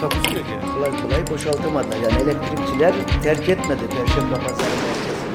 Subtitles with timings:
[0.00, 0.52] Takusuyor ki.
[0.74, 1.96] kolay kolay boşaltamadılar.
[1.96, 5.26] Yani elektrikçiler terk etmedi Perşembe Pazarı merkezini.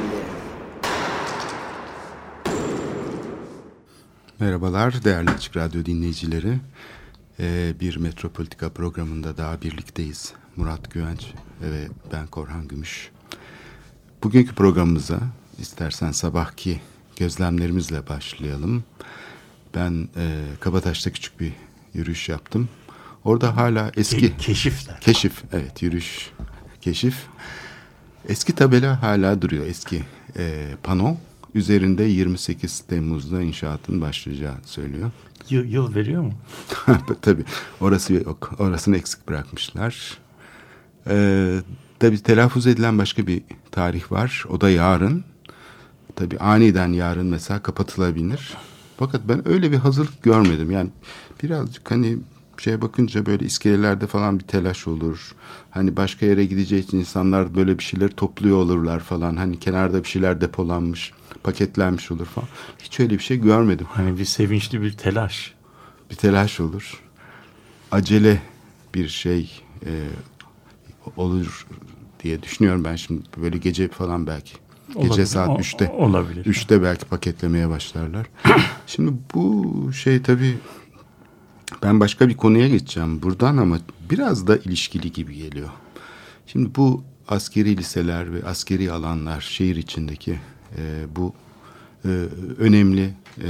[4.39, 6.57] Merhabalar değerli Açık Radyo dinleyicileri.
[7.39, 10.33] Ee, bir Metropolitika programında daha birlikteyiz.
[10.55, 11.27] Murat Güvenç
[11.61, 13.11] ve ben Korhan Gümüş.
[14.23, 15.19] Bugünkü programımıza
[15.59, 16.81] istersen sabahki
[17.17, 18.83] gözlemlerimizle başlayalım.
[19.75, 21.53] Ben e, Kabataş'ta küçük bir
[21.93, 22.69] yürüyüş yaptım.
[23.23, 24.25] Orada hala eski...
[24.25, 24.99] Ke- keşifler.
[24.99, 26.31] Keşif, evet yürüyüş,
[26.81, 27.15] keşif.
[28.29, 30.03] Eski tabela hala duruyor, eski
[30.37, 31.17] e, pano.
[31.55, 35.11] Üzerinde 28 Temmuz'da inşaatın başlayacağı söylüyor.
[35.49, 36.33] Yıl, yıl veriyor mu?
[37.21, 37.43] Tabii
[37.81, 40.17] orası yok, orasını eksik bırakmışlar.
[41.07, 41.59] Ee,
[41.99, 43.41] tabii telaffuz edilen başka bir
[43.71, 45.23] tarih var, o da yarın.
[46.15, 48.53] Tabii aniden yarın mesela kapatılabilir.
[48.97, 50.71] Fakat ben öyle bir hazırlık görmedim.
[50.71, 50.89] Yani
[51.43, 52.17] birazcık hani
[52.57, 55.31] şeye bakınca böyle iskelelerde falan bir telaş olur.
[55.71, 59.35] Hani başka yere gideceği için insanlar böyle bir şeyler topluyor olurlar falan.
[59.35, 61.11] Hani kenarda bir şeyler depolanmış,
[61.43, 62.47] paketlenmiş olur falan.
[62.83, 63.87] Hiç öyle bir şey görmedim.
[63.89, 65.53] Hani bir sevinçli bir telaş.
[66.09, 67.01] Bir telaş olur.
[67.91, 68.41] Acele
[68.95, 69.91] bir şey e,
[71.17, 71.67] olur
[72.23, 73.23] diye düşünüyorum ben şimdi.
[73.41, 74.53] Böyle gece falan belki.
[74.95, 75.25] Gece Olabilir.
[75.25, 75.89] saat O- 3'te.
[75.89, 76.45] olabilir.
[76.45, 78.27] 3'te belki paketlemeye başlarlar.
[78.87, 80.57] Şimdi bu şey tabii
[81.83, 83.79] ben başka bir konuya geçeceğim buradan ama
[84.09, 85.69] biraz da ilişkili gibi geliyor.
[86.47, 90.39] Şimdi bu askeri liseler ve askeri alanlar şehir içindeki
[90.77, 91.33] e, bu
[92.05, 92.07] e,
[92.57, 93.49] önemli e,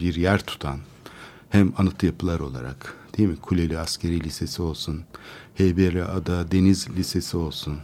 [0.00, 0.78] bir yer tutan
[1.50, 3.36] hem anıt yapılar olarak değil mi?
[3.36, 5.02] Kuleli Askeri Lisesi olsun,
[5.54, 7.78] Heybeliada Deniz Lisesi olsun,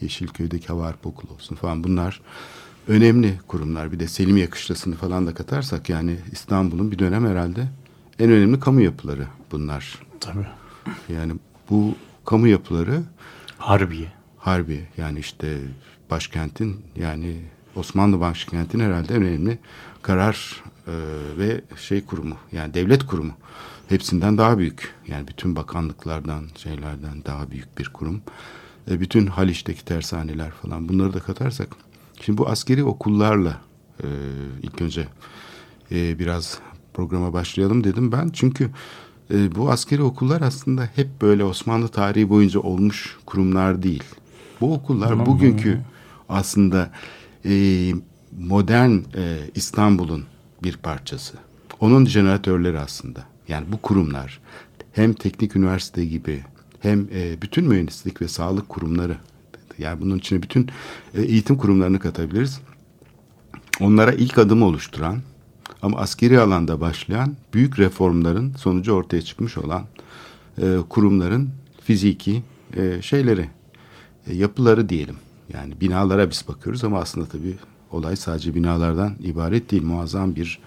[0.00, 2.20] Yeşilköy'deki Hava Harp Okulu olsun falan bunlar
[2.88, 3.92] önemli kurumlar.
[3.92, 7.68] Bir de Selimiye Kışlası'nı falan da katarsak yani İstanbul'un bir dönem herhalde
[8.22, 9.98] en önemli kamu yapıları bunlar.
[10.20, 10.46] Tabii.
[11.08, 11.32] Yani
[11.70, 11.94] bu
[12.24, 13.02] kamu yapıları
[13.58, 14.12] Harbiye.
[14.38, 15.58] Harbi yani işte
[16.10, 17.36] başkentin yani
[17.76, 19.58] Osmanlı başkentin herhalde en önemli
[20.02, 20.92] karar e,
[21.38, 23.32] ve şey kurumu yani devlet kurumu
[23.88, 28.22] hepsinden daha büyük yani bütün bakanlıklardan şeylerden daha büyük bir kurum
[28.90, 31.68] e, bütün Haliç'teki tersaneler falan bunları da katarsak
[32.20, 33.60] şimdi bu askeri okullarla
[34.02, 34.08] e,
[34.62, 35.08] ilk önce
[35.92, 36.60] e, biraz
[36.94, 38.70] programa başlayalım dedim ben çünkü
[39.30, 44.04] e, bu askeri okullar aslında hep böyle Osmanlı tarihi boyunca olmuş kurumlar değil.
[44.60, 45.80] Bu okullar bugünkü
[46.28, 46.90] aslında
[47.44, 47.92] e,
[48.38, 50.24] modern e, İstanbul'un
[50.62, 51.34] bir parçası.
[51.80, 53.24] Onun jeneratörleri aslında.
[53.48, 54.40] Yani bu kurumlar
[54.92, 56.42] hem teknik üniversite gibi
[56.80, 59.16] hem e, bütün mühendislik ve sağlık kurumları
[59.78, 60.68] yani bunun içine bütün
[61.14, 62.60] e, eğitim kurumlarını katabiliriz.
[63.80, 65.18] Onlara ilk adımı oluşturan
[65.82, 69.84] ama askeri alanda başlayan büyük reformların sonucu ortaya çıkmış olan
[70.58, 71.50] e, kurumların
[71.84, 72.42] fiziki
[72.76, 73.48] e, şeyleri,
[74.26, 75.16] e, yapıları diyelim.
[75.52, 77.56] Yani binalara biz bakıyoruz ama aslında tabii
[77.90, 79.82] olay sadece binalardan ibaret değil.
[79.82, 80.58] Muazzam bir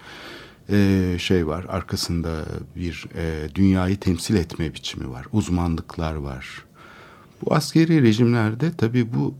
[0.70, 1.66] e, şey var.
[1.68, 2.44] Arkasında
[2.76, 5.26] bir e, dünyayı temsil etme biçimi var.
[5.32, 6.64] Uzmanlıklar var.
[7.42, 9.34] Bu askeri rejimlerde tabii bu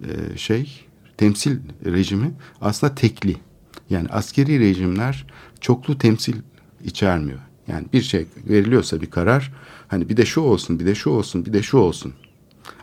[0.00, 0.84] e, şey
[1.16, 3.36] temsil rejimi aslında tekli.
[3.90, 5.26] Yani askeri rejimler
[5.60, 6.36] çoklu temsil
[6.84, 7.38] içermiyor.
[7.68, 9.52] Yani bir şey veriliyorsa bir karar
[9.88, 12.12] hani bir de şu olsun bir de şu olsun bir de şu olsun.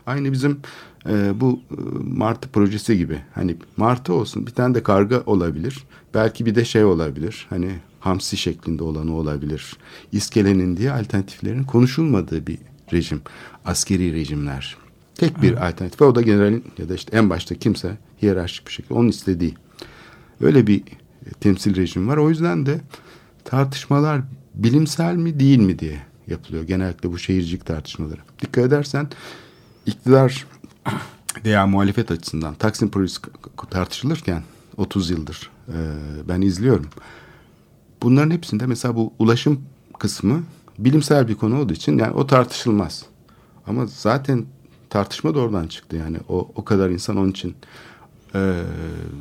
[0.06, 0.60] Aynı bizim
[1.08, 1.74] e, bu e,
[2.04, 3.18] Martı projesi gibi.
[3.34, 5.84] Hani Martı olsun bir tane de karga olabilir.
[6.14, 7.46] Belki bir de şey olabilir.
[7.50, 9.76] Hani hamsi şeklinde olanı olabilir.
[10.12, 12.58] İskelenin diye alternatiflerin konuşulmadığı bir
[12.92, 13.20] rejim.
[13.64, 14.76] Askeri rejimler.
[15.14, 16.02] Tek bir alternatif.
[16.02, 19.54] O da generalin ya da işte en başta kimse hiyerarşik bir şekilde onun istediği.
[20.40, 20.82] Öyle bir
[21.40, 22.16] temsil rejim var.
[22.16, 22.80] O yüzden de
[23.44, 24.20] tartışmalar
[24.54, 26.64] bilimsel mi değil mi diye yapılıyor.
[26.64, 28.20] Genellikle bu şehircilik tartışmaları.
[28.42, 29.08] Dikkat edersen
[29.86, 30.46] iktidar
[31.44, 33.20] veya muhalefet açısından Taksim projesi
[33.70, 34.42] tartışılırken
[34.76, 35.76] 30 yıldır e,
[36.28, 36.86] ben izliyorum.
[38.02, 39.60] Bunların hepsinde mesela bu ulaşım
[39.98, 40.42] kısmı
[40.78, 43.04] bilimsel bir konu olduğu için yani o tartışılmaz.
[43.66, 44.46] Ama zaten
[44.90, 47.54] tartışma da oradan çıktı yani o, o kadar insan onun için
[48.34, 48.54] e,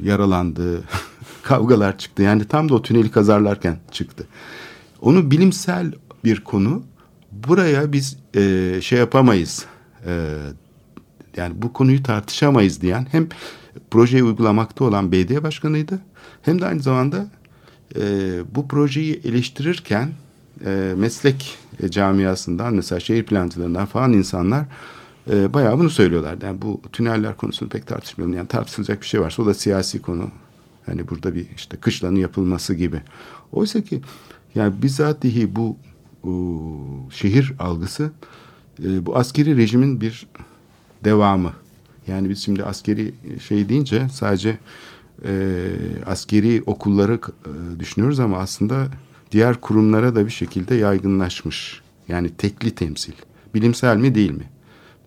[0.04, 0.84] yaralandı,
[1.44, 2.24] kavgalar çıktı.
[2.24, 4.28] Yani tam da o tüneli kazarlarken çıktı.
[5.02, 6.84] Onu bilimsel bir konu
[7.32, 9.66] buraya biz e, şey yapamayız.
[10.06, 10.36] E,
[11.38, 13.28] Yani bu konuyu tartışamayız diyen hem
[13.92, 16.00] projeyi uygulamakta olan BD başkanıydı
[16.42, 17.28] hem de aynı zamanda
[17.96, 18.02] e,
[18.56, 20.10] bu projeyi eleştirirken
[20.66, 21.58] e, meslek
[21.90, 24.66] camiasından mesela şehir plancılarından falan insanlar
[25.32, 26.38] e, bayağı bunu söylüyorlar.
[26.42, 28.38] Yani bu tüneller konusunu pek tartışmıyorum.
[28.38, 30.32] Yani tartışılacak bir şey varsa o da siyasi konu.
[30.86, 33.02] Hani burada bir işte kışlanın yapılması gibi.
[33.52, 34.02] Oysa ki
[34.56, 35.78] yani bizatihi bu
[36.24, 36.32] o,
[37.12, 38.12] şehir algısı
[38.84, 40.28] e, bu askeri rejimin bir
[41.04, 41.54] devamı.
[42.08, 43.14] Yani biz şimdi askeri
[43.48, 44.58] şey deyince sadece
[45.26, 45.32] e,
[46.06, 48.88] askeri okulları e, düşünüyoruz ama aslında
[49.32, 51.82] diğer kurumlara da bir şekilde yaygınlaşmış.
[52.08, 53.14] Yani tekli temsil.
[53.54, 54.44] Bilimsel mi değil mi?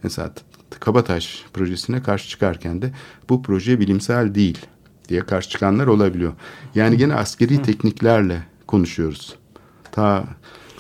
[0.03, 0.33] Mesela
[0.81, 2.93] Kabataş projesine karşı çıkarken de
[3.29, 4.67] bu proje bilimsel değil
[5.09, 6.33] diye karşı çıkanlar olabiliyor.
[6.75, 7.63] Yani gene askeri Hı.
[7.63, 9.35] tekniklerle konuşuyoruz.
[9.93, 10.25] Ta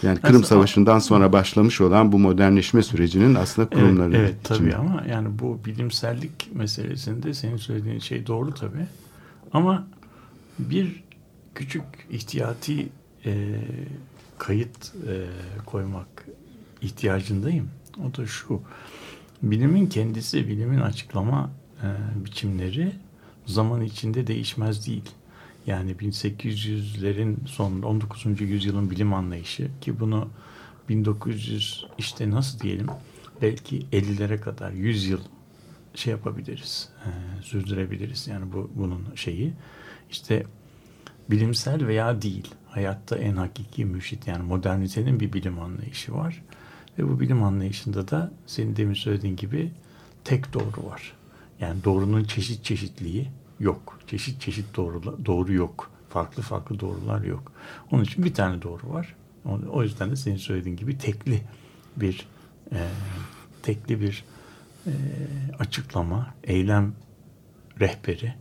[0.02, 4.16] yani Kırım aslında, Savaşı'ndan sonra başlamış olan bu modernleşme sürecinin aslında kurumları.
[4.16, 8.86] Evet, evet tabii ama yani bu bilimsellik meselesinde senin söylediğin şey doğru tabii.
[9.52, 9.86] Ama
[10.58, 11.02] bir
[11.54, 12.88] küçük ihtiyati
[13.26, 13.60] e,
[14.38, 15.26] kayıt e,
[15.66, 16.26] koymak
[16.80, 17.68] ihtiyacındayım.
[18.06, 18.60] O da şu.
[19.42, 21.50] Bilimin kendisi, bilimin açıklama
[21.82, 21.86] e,
[22.24, 22.92] biçimleri
[23.46, 25.10] zaman içinde değişmez değil.
[25.66, 28.40] Yani 1800'lerin son 19.
[28.40, 30.28] yüzyılın bilim anlayışı ki bunu
[30.88, 32.86] 1900 işte nasıl diyelim
[33.42, 35.20] belki 50'lere kadar 100 yıl
[35.94, 38.28] şey yapabiliriz, e, sürdürebiliriz.
[38.28, 39.52] Yani bu bunun şeyi
[40.10, 40.46] işte
[41.30, 46.42] bilimsel veya değil hayatta en hakiki mürşit yani modernitenin bir bilim anlayışı var.
[46.98, 49.72] Ve bu bilim anlayışında da senin demin söylediğin gibi
[50.24, 51.12] tek doğru var.
[51.60, 53.28] Yani doğrunun çeşit çeşitliği
[53.60, 53.98] yok.
[54.06, 55.90] Çeşit çeşit doğru, doğru yok.
[56.08, 57.52] Farklı farklı doğrular yok.
[57.90, 59.14] Onun için bir tane doğru var.
[59.70, 61.42] O yüzden de senin söylediğin gibi tekli
[61.96, 62.26] bir
[62.72, 62.88] e,
[63.62, 64.24] tekli bir
[64.86, 64.92] e,
[65.58, 66.92] açıklama, eylem
[67.80, 68.34] rehberi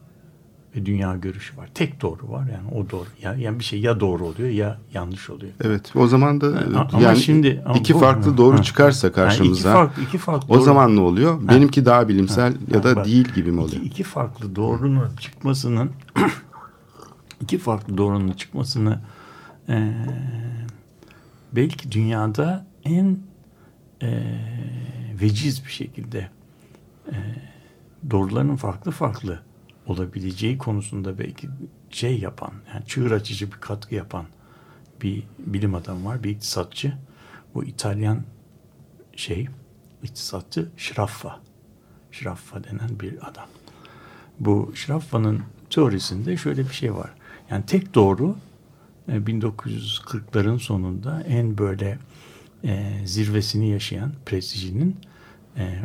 [0.75, 1.69] ve dünya görüşü var.
[1.73, 3.05] Tek doğru var yani o doğru.
[3.21, 5.51] Yani, yani bir şey ya doğru oluyor ya yanlış oluyor.
[5.63, 5.91] Evet.
[5.95, 6.47] O zaman da
[6.93, 9.69] ama yani şimdi ama iki bu, farklı doğru ha, çıkarsa karşımıza.
[9.69, 10.63] Yani iki farklı, iki farklı o doğru.
[10.63, 11.41] zaman ne oluyor?
[11.41, 11.47] Ha.
[11.47, 13.77] Benimki daha bilimsel ha, ya da bak, değil gibi mi oluyor?
[13.77, 15.91] İki, iki farklı doğrunun çıkmasının
[17.41, 18.99] iki farklı doğrunun çıkmasını
[19.69, 19.91] e,
[21.51, 23.19] belki dünyada en
[24.01, 24.23] e,
[25.21, 26.29] veciz bir şekilde
[27.07, 27.15] e,
[28.11, 29.39] doğruların farklı farklı
[29.91, 31.49] olabileceği konusunda belki
[31.89, 34.25] şey yapan, yani çığır açıcı bir katkı yapan
[35.01, 36.93] bir bilim adamı var, bir iktisatçı.
[37.55, 38.23] Bu İtalyan
[39.15, 39.47] şey,
[40.03, 41.39] iktisatçı Schraffa.
[42.11, 43.45] Schraffa denen bir adam.
[44.39, 47.13] Bu Schraffa'nın teorisinde şöyle bir şey var.
[47.49, 48.35] Yani tek doğru
[49.09, 51.99] 1940'ların e, sonunda en böyle
[52.63, 54.97] e, zirvesini yaşayan prestijinin
[55.57, 55.79] e,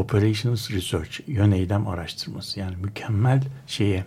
[0.00, 4.04] operations research, yön eylem araştırması yani mükemmel şeye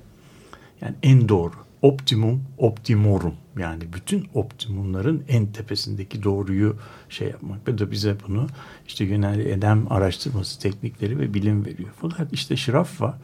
[0.82, 6.78] yani en doğru optimum optimorum yani bütün optimumların en tepesindeki doğruyu
[7.10, 8.48] şey yapmak ve da bize bunu
[8.88, 11.90] işte yönel eylem araştırması teknikleri ve bilim veriyor.
[12.02, 13.18] Fakat işte Şiraffa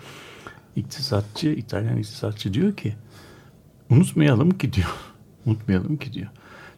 [0.75, 2.95] iktisatçı, İtalyan iktisatçı diyor ki
[3.89, 4.95] unutmayalım ki diyor.
[5.45, 6.29] unutmayalım ki diyor.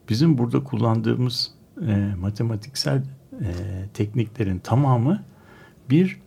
[0.09, 1.51] Bizim burada kullandığımız
[1.87, 3.03] e, matematiksel
[3.41, 3.49] e,
[3.93, 5.23] tekniklerin tamamı
[5.91, 6.19] bir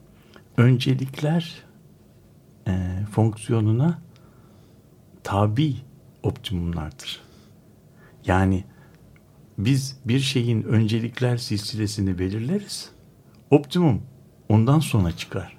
[0.57, 1.63] öncelikler
[2.69, 2.73] e,
[3.11, 3.99] fonksiyonuna
[5.23, 5.77] tabi
[6.23, 7.21] optimumlardır.
[8.27, 8.65] Yani
[9.59, 12.91] biz bir şeyin öncelikler silsilesini belirleriz.
[13.51, 14.03] Optimum
[14.49, 15.57] ondan sonra çıkar.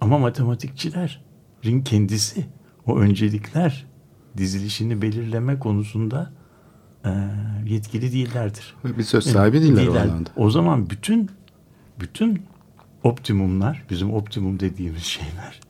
[0.00, 2.46] Ama matematikçilerin kendisi
[2.86, 3.86] o öncelikler
[4.36, 6.32] dizilişini belirleme konusunda
[7.04, 7.10] e,
[7.66, 8.74] yetkili değillerdir.
[8.84, 10.04] Bir söz sahibi değiller, değiller.
[10.06, 10.30] o alanda.
[10.36, 11.30] O zaman bütün
[12.00, 12.42] bütün
[13.06, 15.60] optimumlar, bizim optimum dediğimiz şeyler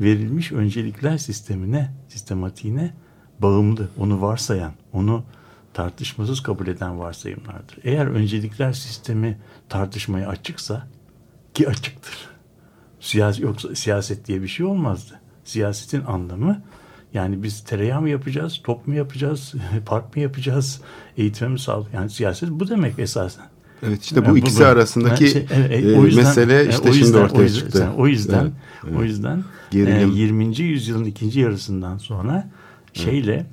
[0.00, 2.94] verilmiş öncelikler sistemine, sistematiğine
[3.40, 5.24] bağımlı, onu varsayan, onu
[5.74, 7.78] tartışmasız kabul eden varsayımlardır.
[7.84, 10.88] Eğer öncelikler sistemi tartışmaya açıksa
[11.54, 12.28] ki açıktır.
[13.00, 15.20] Siyaset yoksa siyaset diye bir şey olmazdı.
[15.44, 16.62] Siyasetin anlamı
[17.14, 19.54] yani biz tereyağı mı yapacağız, top mu yapacağız,
[19.86, 20.80] park mı yapacağız,
[21.16, 21.94] eğitime mi sağlayacağız?
[21.94, 23.46] Yani siyaset bu demek esasen.
[23.82, 26.92] Evet işte bu yani ikisi bu, arasındaki şey, evet, e, o yüzden, mesele işte o
[26.92, 27.88] yüzden, şimdi ortaya o yüzden, çıktı.
[27.96, 28.52] O yüzden evet,
[28.84, 28.98] evet.
[28.98, 30.10] o yüzden Gerilim.
[30.10, 30.58] e, 20.
[30.58, 32.50] yüzyılın ikinci yarısından sonra
[32.92, 33.46] şeyle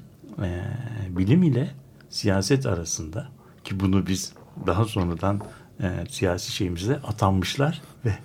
[0.44, 0.62] e,
[1.10, 1.72] bilim ile
[2.10, 3.28] siyaset arasında
[3.64, 4.34] ki bunu biz
[4.68, 5.42] daha sonradan
[5.82, 8.18] e, siyasi şeyimizde atanmışlar ve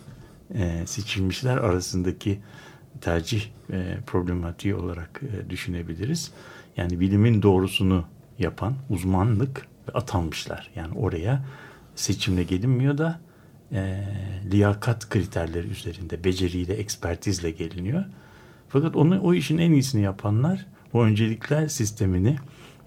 [0.54, 2.40] e, seçilmişler arasındaki
[3.00, 3.42] tercih
[3.72, 6.32] e, problematiği olarak e, düşünebiliriz.
[6.76, 8.04] Yani bilimin doğrusunu
[8.38, 10.70] yapan uzmanlık ve atanmışlar.
[10.76, 11.44] Yani oraya
[11.94, 13.20] seçimle gelinmiyor da
[13.72, 14.04] e,
[14.50, 18.04] liyakat kriterleri üzerinde beceriyle, ekspertizle geliniyor.
[18.68, 22.36] Fakat onu o işin en iyisini yapanlar o öncelikler sistemini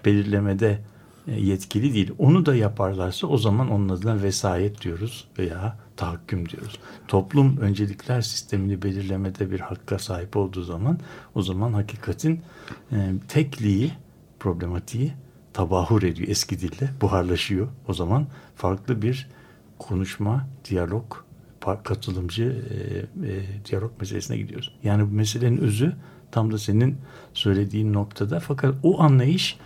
[0.04, 0.80] belirlemede
[1.28, 2.12] e, yetkili değil.
[2.18, 6.78] Onu da yaparlarsa o zaman onun adına vesayet diyoruz veya tahakküm diyoruz.
[7.08, 10.98] Toplum öncelikler sistemini belirlemede bir hakka sahip olduğu zaman
[11.34, 12.40] o zaman hakikatin
[12.92, 13.92] e, tekliği,
[14.40, 15.12] problematiği
[15.54, 17.68] tabahur ediyor eski dille, buharlaşıyor.
[17.88, 19.28] O zaman farklı bir
[19.78, 21.16] konuşma, diyalog,
[21.84, 24.74] katılımcı e, e, diyalog meselesine gidiyoruz.
[24.82, 25.92] Yani bu meselenin özü
[26.30, 26.96] tam da senin
[27.34, 29.58] söylediğin noktada fakat o anlayış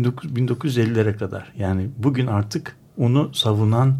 [0.00, 3.96] 1950'lere kadar yani bugün artık onu savunan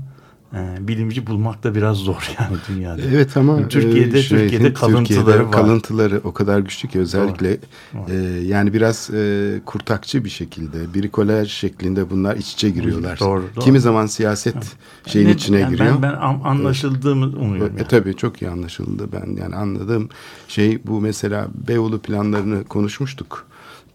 [0.80, 3.02] bilimci bulmak da biraz zor yani dünyada.
[3.02, 5.52] Evet ama Türkiye'de e, şey, Türkiye'de kalıntıları Türkiye'de var.
[5.52, 7.58] Kalıntıları o kadar güçlü ki özellikle
[7.94, 8.12] Doğru.
[8.12, 13.20] e, yani biraz e, kurtakçı bir şekilde brikolaj şeklinde bunlar iç içe giriyorlar.
[13.20, 13.64] Doğru, doğru.
[13.64, 14.76] Kimi zaman siyaset
[15.06, 15.94] şeyin Ne- içine yani giriyor.
[15.94, 17.76] Ben, ben an- anlaşıldığımı umuyorum.
[17.76, 17.88] E, yani.
[17.88, 19.08] tabii çok iyi anlaşıldı.
[19.12, 20.08] Ben yani anladığım
[20.48, 23.46] şey bu mesela Beyoğlu planlarını konuşmuştuk.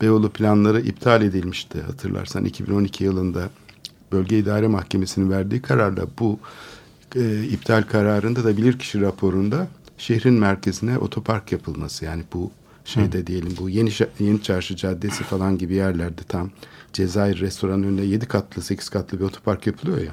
[0.02, 3.50] Beyoğlu planları iptal edilmişti hatırlarsan 2012 yılında
[4.16, 6.40] Bölge İdare Mahkemesi'nin verdiği kararla bu
[7.16, 9.68] e, iptal kararında da bilirkişi raporunda
[9.98, 12.52] şehrin merkezine otopark yapılması yani bu
[12.86, 16.50] şeyde diyelim bu yeni yeni çarşı caddesi falan gibi yerlerde tam
[16.94, 20.12] Cezayir restoranın önünde 7 katlı 8 katlı bir otopark yapılıyor ya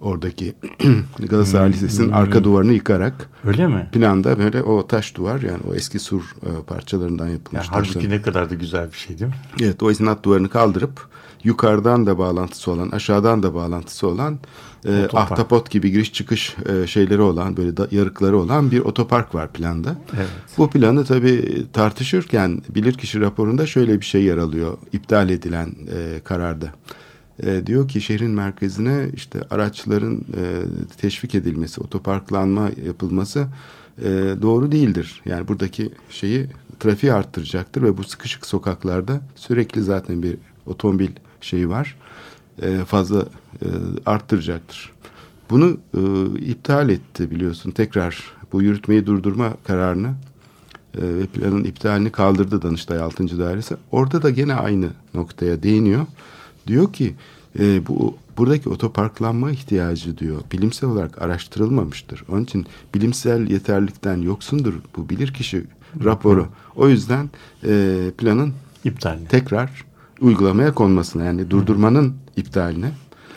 [0.00, 0.54] oradaki
[1.18, 3.88] Galatasaray Lisesi'nin arka duvarını yıkarak Öyle mi?
[3.92, 7.66] planda böyle o taş duvar yani o eski sur e, parçalarından yapılmış.
[7.66, 9.36] Yani halbuki taşların- ne kadar da güzel bir şey değil mi?
[9.62, 11.08] Evet o iznat duvarını kaldırıp
[11.44, 14.38] yukarıdan da bağlantısı olan aşağıdan da bağlantısı olan
[14.84, 15.32] e, Otopark.
[15.32, 19.96] ahtapot gibi giriş çıkış e, şeyleri olan böyle da, yarıkları olan bir otopark var planda.
[20.16, 20.28] Evet.
[20.58, 26.66] Bu planı tabii tartışırken bilirkişi raporunda şöyle bir şey yer alıyor iptal edilen e, kararda.
[27.42, 30.42] E, diyor ki şehrin merkezine işte araçların e,
[31.00, 33.46] teşvik edilmesi, otoparklanma yapılması
[33.98, 34.08] e,
[34.42, 35.22] doğru değildir.
[35.24, 36.46] Yani buradaki şeyi
[36.80, 41.10] trafiği arttıracaktır ve bu sıkışık sokaklarda sürekli zaten bir otomobil
[41.46, 41.96] şeyi var.
[42.62, 43.20] E, fazla
[43.62, 43.66] e,
[44.06, 44.92] arttıracaktır.
[45.50, 46.00] Bunu e,
[46.40, 47.70] iptal etti biliyorsun.
[47.70, 48.22] Tekrar
[48.52, 50.14] bu yürütmeyi durdurma kararını
[50.94, 53.38] e, ve planın iptalini kaldırdı Danıştay 6.
[53.38, 53.76] Dairesi.
[53.92, 56.06] Orada da gene aynı noktaya değiniyor.
[56.66, 57.14] Diyor ki
[57.58, 62.24] e, bu buradaki otoparklanma ihtiyacı diyor bilimsel olarak araştırılmamıştır.
[62.28, 65.64] Onun için bilimsel yeterlikten yoksundur bu bilirkişi
[66.04, 66.46] raporu.
[66.76, 67.30] O yüzden
[67.64, 69.18] e, planın İptal.
[69.28, 69.84] tekrar
[70.20, 72.90] uygulamaya konmasına yani durdurmanın iptaline.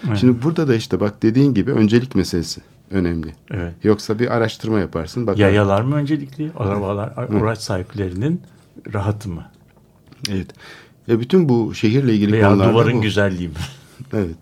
[0.08, 0.18] Evet.
[0.18, 3.36] Şimdi burada da işte bak dediğin gibi öncelik meselesi önemli.
[3.52, 3.74] Evet.
[3.84, 5.28] Yoksa bir araştırma yaparsın.
[5.28, 6.52] Bak, Yayalar mı öncelikli?
[6.58, 8.42] Arabalar, araç sahiplerinin
[8.94, 9.46] rahatı mı?
[10.30, 10.48] Evet.
[11.10, 13.02] E bütün bu şehirle ilgili Veya konularda duvarın bu.
[13.02, 13.54] güzelliği mi?
[14.14, 14.38] Evet.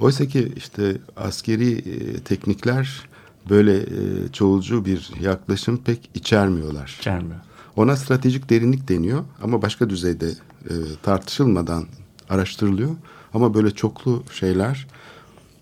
[0.00, 3.02] Oysa ki işte askeri e, teknikler
[3.50, 3.86] böyle e,
[4.32, 6.96] çoğulcu bir yaklaşım pek içermiyorlar.
[7.00, 7.40] İçermiyor.
[7.76, 10.26] Ona stratejik derinlik deniyor ama başka düzeyde
[10.64, 10.72] e,
[11.02, 11.84] tartışılmadan
[12.30, 12.90] araştırılıyor.
[13.34, 14.86] Ama böyle çoklu şeyler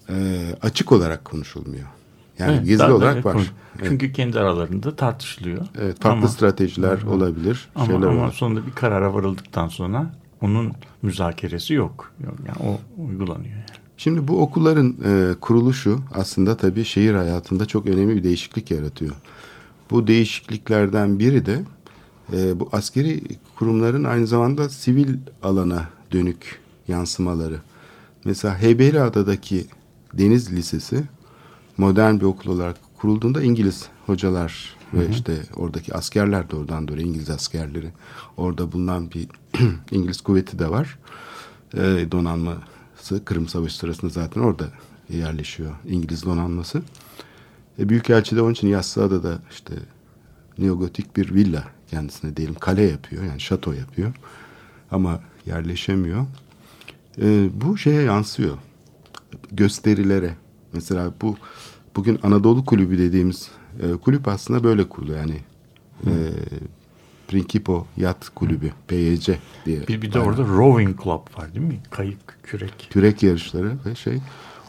[0.09, 0.15] e,
[0.62, 1.87] açık olarak konuşulmuyor.
[2.38, 3.37] Yani Evet, gizli olarak var.
[3.79, 3.87] Evet.
[3.88, 5.67] Çünkü kendi aralarında tartışılıyor.
[5.81, 8.31] Evet, farklı Ama- stratejiler olabilir, Ama, şeyler ama var.
[8.31, 10.73] sonunda bir karara varıldıktan sonra onun
[11.03, 12.12] müzakeresi yok.
[12.25, 12.35] yok.
[12.47, 13.50] Yani o uygulanıyor.
[13.55, 13.65] Yani.
[13.97, 19.15] Şimdi bu okulların e, kuruluşu aslında tabii şehir hayatında çok önemli bir değişiklik yaratıyor.
[19.91, 21.62] Bu değişikliklerden biri de
[22.33, 23.23] e, bu askeri
[23.56, 27.61] kurumların aynı zamanda sivil alana dönük yansımaları.
[28.25, 29.66] Mesela Heybeliada'daki
[30.14, 31.04] Deniz Lisesi
[31.78, 37.30] modern bir okul olarak kurulduğunda İngiliz hocalar ve işte oradaki askerler de oradan doğru İngiliz
[37.30, 37.92] askerleri.
[38.37, 39.28] Orada bulunan bir
[39.90, 40.99] İngiliz kuvveti de var.
[41.75, 44.68] E, donanması Kırım Savaşı sırasında zaten orada
[45.09, 46.83] yerleşiyor İngiliz donanması.
[47.78, 49.75] E, Büyükelçi de onun için Yassıada'da işte
[50.58, 52.54] neogotik bir villa kendisine diyelim.
[52.54, 54.12] Kale yapıyor yani şato yapıyor.
[54.90, 56.26] Ama yerleşemiyor.
[57.22, 58.58] E, bu şeye yansıyor.
[59.52, 60.34] Gösterilere.
[60.72, 61.36] Mesela bu
[61.96, 63.50] bugün Anadolu Kulübü dediğimiz
[63.82, 65.40] e, kulüp aslında böyle kuruluyor yani
[66.06, 66.12] e,
[67.28, 69.88] Principo Yat Kulübü PYC diye.
[69.88, 71.80] Bir, bir de orada rowing club var değil mi?
[71.90, 72.88] Kayık, kürek.
[72.90, 74.18] kürek yarışları ve şey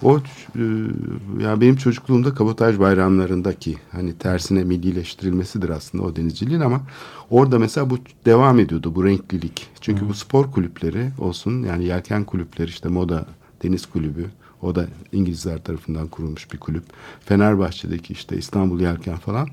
[0.04, 0.22] o e,
[1.44, 6.82] ya benim çocukluğumda kabotaj bayramlarındaki hani tersine millileştirilmesidir aslında o denizciliğin ama
[7.30, 9.68] orada mesela bu devam ediyordu bu renklilik.
[9.82, 13.26] Çünkü bu spor kulüpleri olsun yani yelken kulüpleri işte moda
[13.64, 14.26] deniz kulübü
[14.62, 16.84] o da İngilizler tarafından kurulmuş bir kulüp.
[17.26, 19.48] Fenerbahçe'deki işte İstanbul Yelken falan.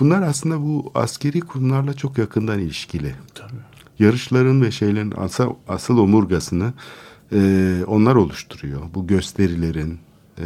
[0.00, 3.52] Bunlar aslında bu askeri kurumlarla çok yakından ilişkili Tabii.
[3.98, 6.72] yarışların ve şeylerin asıl, asıl omurgasını
[7.34, 8.80] e, onlar oluşturuyor.
[8.94, 9.98] Bu gösterilerin,
[10.38, 10.44] e,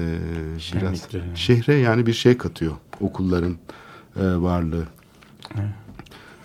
[0.53, 1.23] biraz Şenlikleri.
[1.35, 3.57] şehre yani bir şey katıyor okulların
[4.17, 4.85] e, varlığı.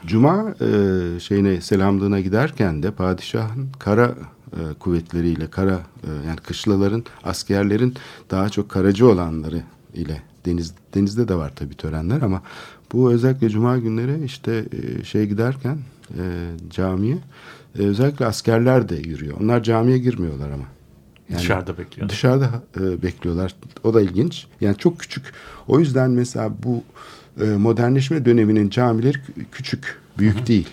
[0.05, 4.15] Cuma e, şeyine selamlığına giderken de padişahın kara
[4.51, 7.95] e, kuvvetleriyle kara e, yani kışlaların askerlerin
[8.31, 12.41] daha çok karacı olanları ile deniz denizde de var tabii törenler ama
[12.93, 14.65] bu özellikle cuma günleri işte
[15.01, 15.77] e, şey giderken
[16.09, 16.21] e,
[16.69, 17.17] camiye
[17.79, 19.37] e, özellikle askerler de yürüyor.
[19.41, 20.63] Onlar camiye girmiyorlar ama.
[21.29, 22.09] Yani Dışarıda bekliyor.
[22.09, 23.55] Dışarıda e, bekliyorlar.
[23.83, 24.47] O da ilginç.
[24.61, 25.23] Yani çok küçük.
[25.67, 26.83] O yüzden mesela bu
[27.41, 30.67] e, modernleşme döneminin camileri kü- küçük, büyük değil.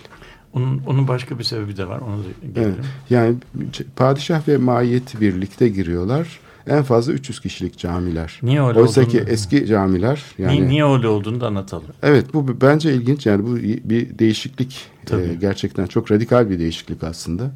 [0.53, 1.99] Onun, onun başka bir sebebi de var.
[2.01, 2.55] Onu da Evet.
[2.55, 2.75] gelelim.
[3.09, 3.35] Yani
[3.71, 6.39] c- padişah ve maiyet birlikte giriyorlar.
[6.67, 8.39] En fazla 300 kişilik camiler.
[8.43, 11.85] Niye öyle Oysa ki eski camiler yani Niye, niye öyle olduğunu da anlatalım.
[12.03, 13.55] Evet bu bence ilginç yani bu
[13.89, 15.23] bir değişiklik Tabii.
[15.23, 17.51] e, gerçekten çok radikal bir değişiklik aslında.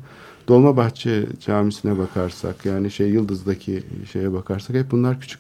[0.48, 5.40] Dolmabahçe Camisi'ne bakarsak yani şey Yıldız'daki şeye bakarsak hep bunlar küçük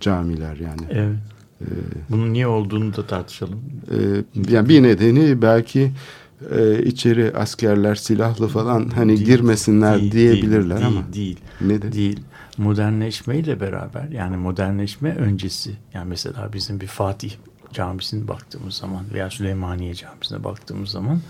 [0.00, 0.82] camiler yani.
[0.90, 1.16] Evet.
[2.10, 3.60] Bunun niye olduğunu da tartışalım.
[3.90, 5.92] Ee, yani bir nedeni belki
[6.58, 11.92] e, içeri askerler silahlı falan hani Değil, girmesinler değil, diyebilirler değil, ama Değil, nedir?
[11.92, 12.20] değil.
[12.58, 17.32] Modernleşmeyle beraber yani modernleşme öncesi yani mesela bizim bir Fatih
[17.72, 21.20] Camisi'ne baktığımız zaman veya Süleymaniye Camisi'ne baktığımız zaman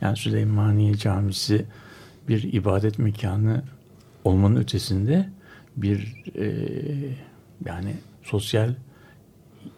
[0.00, 1.66] yani Süleymaniye Camisi
[2.28, 3.62] bir ibadet mekanı
[4.24, 5.28] olmanın ötesinde
[5.76, 6.46] bir e,
[7.64, 8.74] yani sosyal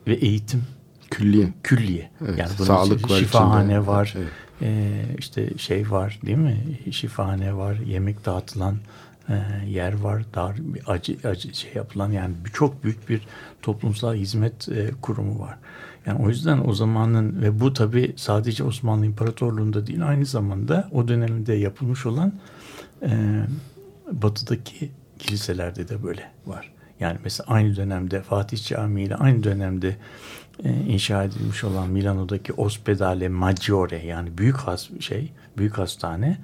[0.06, 0.62] ve eğitim
[1.10, 1.48] Külliye.
[1.62, 2.10] külliye.
[2.24, 3.86] Evet, yani bunun sağlık var şifahane içinde.
[3.86, 4.14] var.
[4.18, 4.28] Evet.
[4.62, 6.56] Ee, işte şey var değil mi?
[6.90, 8.78] Şifahane var, yemek dağıtılan e,
[9.66, 13.22] yer var, dar bir acı acı şey yapılan yani çok büyük bir
[13.62, 15.58] toplumsal hizmet e, kurumu var.
[16.06, 21.08] Yani o yüzden o zamanın ve bu tabi sadece Osmanlı İmparatorluğu'nda değil aynı zamanda o
[21.08, 22.32] dönemde yapılmış olan
[23.02, 23.42] e,
[24.12, 26.72] batıdaki kiliselerde de böyle var.
[27.00, 29.96] Yani mesela aynı dönemde Fatih Camii ile aynı dönemde
[30.64, 36.38] e, inşa edilmiş olan Milano'daki Ospedale Maggiore yani büyük has şey büyük hastane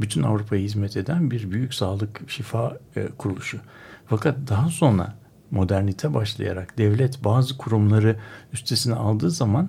[0.00, 3.58] bütün Avrupa'ya hizmet eden bir büyük sağlık şifa e, kuruluşu.
[4.06, 5.14] Fakat daha sonra
[5.50, 8.16] modernite başlayarak devlet bazı kurumları
[8.52, 9.68] üstesine aldığı zaman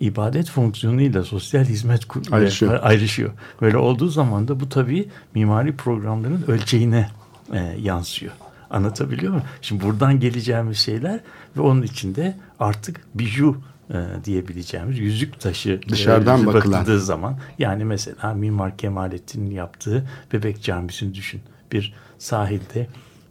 [0.00, 2.78] ibadet fonksiyonuyla sosyal hizmet kur- Ayrışıyor.
[2.82, 3.30] ayrışıyor.
[3.60, 7.08] Böyle olduğu zaman da bu tabii mimari programların ölçeğine
[7.52, 8.32] e, yansıyor.
[8.70, 9.46] Anlatabiliyor muyum?
[9.62, 11.20] Şimdi buradan geleceğimiz şeyler
[11.56, 13.56] ve onun içinde artık biju
[13.90, 16.72] e, diyebileceğimiz yüzük taşı e, Dışarıdan bakılan.
[16.80, 21.40] bakıldığı zaman yani mesela Mimar Kemalettin'in yaptığı Bebek Camisi'ni düşün.
[21.72, 22.86] Bir sahilde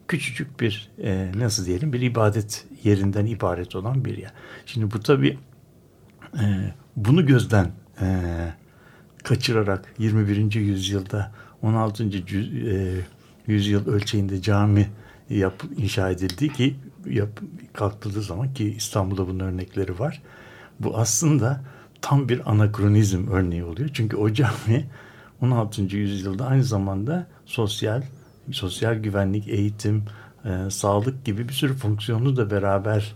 [0.07, 4.31] küçücük bir e, nasıl diyelim bir ibadet yerinden ibaret olan bir yer.
[4.65, 5.37] Şimdi bu tabii
[6.39, 8.07] e, bunu gözden e,
[9.23, 10.53] kaçırarak 21.
[10.55, 12.03] yüzyılda 16.
[12.03, 13.01] cü- e,
[13.47, 14.87] yüzyıl ölçeğinde cami
[15.29, 17.29] yap, inşa edildi ki yap,
[17.73, 20.21] kalktığı zaman ki İstanbul'da bunun örnekleri var.
[20.79, 21.61] Bu aslında
[22.01, 23.89] tam bir anakronizm örneği oluyor.
[23.93, 24.85] Çünkü o cami
[25.41, 25.81] 16.
[25.81, 28.01] yüzyılda aynı zamanda sosyal
[28.51, 30.03] sosyal güvenlik, eğitim,
[30.45, 33.15] e, sağlık gibi bir sürü fonksiyonu da beraber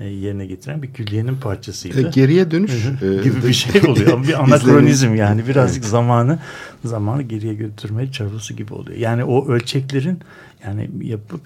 [0.00, 4.24] e, yerine getiren bir külliyenin parçasıydı E, geriye dönüş e, gibi bir şey oluyor.
[4.28, 6.38] Bir anakronizm yani birazcık zamanı
[6.84, 8.98] zamanı geriye götürme çabası gibi oluyor.
[8.98, 10.18] Yani o ölçeklerin
[10.64, 11.40] yani yapı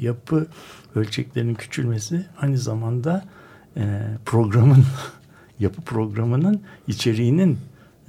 [0.00, 0.46] yapı
[0.94, 3.24] ölçeklerinin küçülmesi aynı zamanda
[3.78, 4.84] e, programın
[5.60, 7.58] yapı programının içeriğinin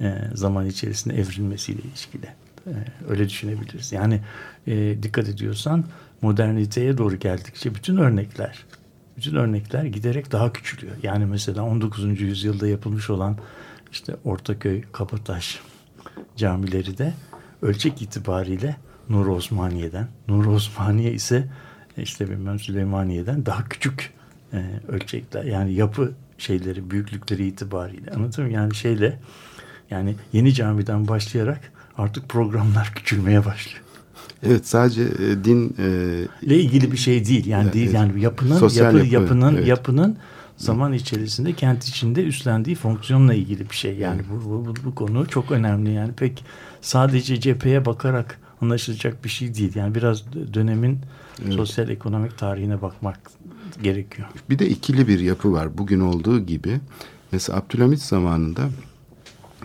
[0.00, 2.26] e, zaman içerisinde evrilmesiyle ilişkili.
[2.66, 2.72] E,
[3.08, 3.92] öyle düşünebiliriz.
[3.92, 4.20] Yani
[4.66, 5.84] e, dikkat ediyorsan
[6.22, 8.64] moderniteye doğru geldikçe bütün örnekler
[9.20, 10.96] bütün örnekler giderek daha küçülüyor.
[11.02, 12.20] Yani mesela 19.
[12.20, 13.38] yüzyılda yapılmış olan
[13.92, 15.60] işte Ortaköy, Kabataş
[16.36, 17.14] camileri de
[17.62, 18.76] ölçek itibariyle
[19.08, 21.48] Nur Osmaniye'den, Nur Osmaniye ise
[21.96, 24.12] işte bilmem Süleymaniye'den daha küçük
[24.52, 25.44] e, ölçekler.
[25.44, 28.10] Yani yapı şeyleri, büyüklükleri itibariyle.
[28.10, 28.62] Anlatıyor muyum?
[28.62, 29.18] Yani şeyle
[29.90, 31.60] yani yeni camiden başlayarak
[31.98, 33.82] artık programlar küçülmeye başlıyor.
[34.42, 37.46] Evet sadece e, din e, ile ilgili bir şey değil.
[37.46, 37.94] Yani Evet, değil evet.
[37.94, 39.66] yani yapının Sosyal yapı, yapı, yapının evet.
[39.66, 40.16] yapının
[40.56, 43.96] zaman içerisinde kent içinde üstlendiği fonksiyonla ilgili bir şey.
[43.96, 45.92] Yani bu, bu, bu, bu konu çok önemli.
[45.92, 46.44] Yani pek
[46.80, 49.76] sadece cepheye bakarak anlaşılacak bir şey değil.
[49.76, 50.98] Yani biraz dönemin
[51.50, 53.20] sosyal ekonomik tarihine bakmak
[53.82, 54.28] gerekiyor.
[54.50, 56.80] bir de ikili bir yapı var bugün olduğu gibi.
[57.32, 58.70] Mesela Abdülhamit zamanında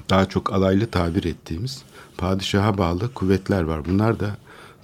[0.09, 1.83] daha çok alaylı tabir ettiğimiz
[2.17, 3.85] padişaha bağlı kuvvetler var.
[3.85, 4.37] Bunlar da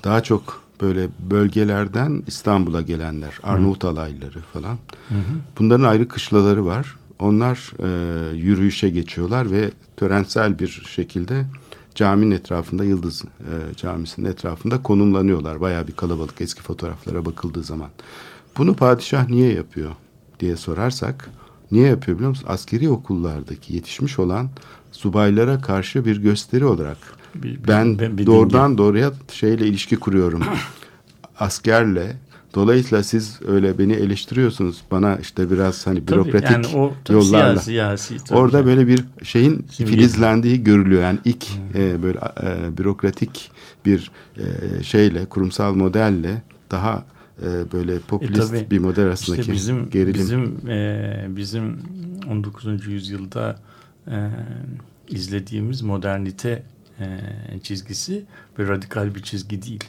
[0.03, 4.77] daha çok böyle bölgelerden İstanbul'a gelenler, Arnavut alayları falan.
[5.59, 6.95] Bunların ayrı kışlaları var.
[7.19, 11.45] Onlar e, yürüyüşe geçiyorlar ve törensel bir şekilde
[11.95, 15.61] caminin etrafında Yıldız e, Camisi'nin etrafında konumlanıyorlar.
[15.61, 17.89] Bayağı bir kalabalık eski fotoğraflara bakıldığı zaman.
[18.57, 19.91] Bunu padişah niye yapıyor
[20.39, 21.29] diye sorarsak
[21.71, 22.45] niye yapıyor biliyor musun?
[22.49, 24.49] Askeri okullardaki yetişmiş olan
[24.91, 26.97] subaylara karşı bir gösteri olarak
[27.35, 30.41] Bir- bir- ben, ben- bir doğrudan doğruya şeyle ilişki kuruyorum.
[31.39, 32.15] Askerle
[32.55, 34.81] Dolayısıyla siz öyle beni eleştiriyorsunuz.
[34.91, 37.59] Bana işte biraz hani Tabii, bürokratik yani o tabii yollarla.
[37.61, 38.65] siyasi, siyasi, tabii Orada ki.
[38.65, 39.91] böyle bir şeyin Simge.
[39.91, 41.01] filizlendiği görülüyor.
[41.01, 43.51] Yani ilk e, böyle e, bürokratik
[43.85, 47.03] bir e, şeyle, kurumsal modelle daha
[47.43, 48.71] e, böyle popülist E, tabii.
[48.71, 50.13] bir model arasındaki İşte bizim gerilim.
[50.13, 51.79] bizim e, bizim
[52.29, 52.87] 19.
[52.87, 53.59] yüzyılda
[54.07, 54.29] e,
[55.09, 56.63] izlediğimiz modernite
[56.99, 57.05] e,
[57.63, 58.23] çizgisi
[58.59, 59.83] bir radikal bir çizgi değil.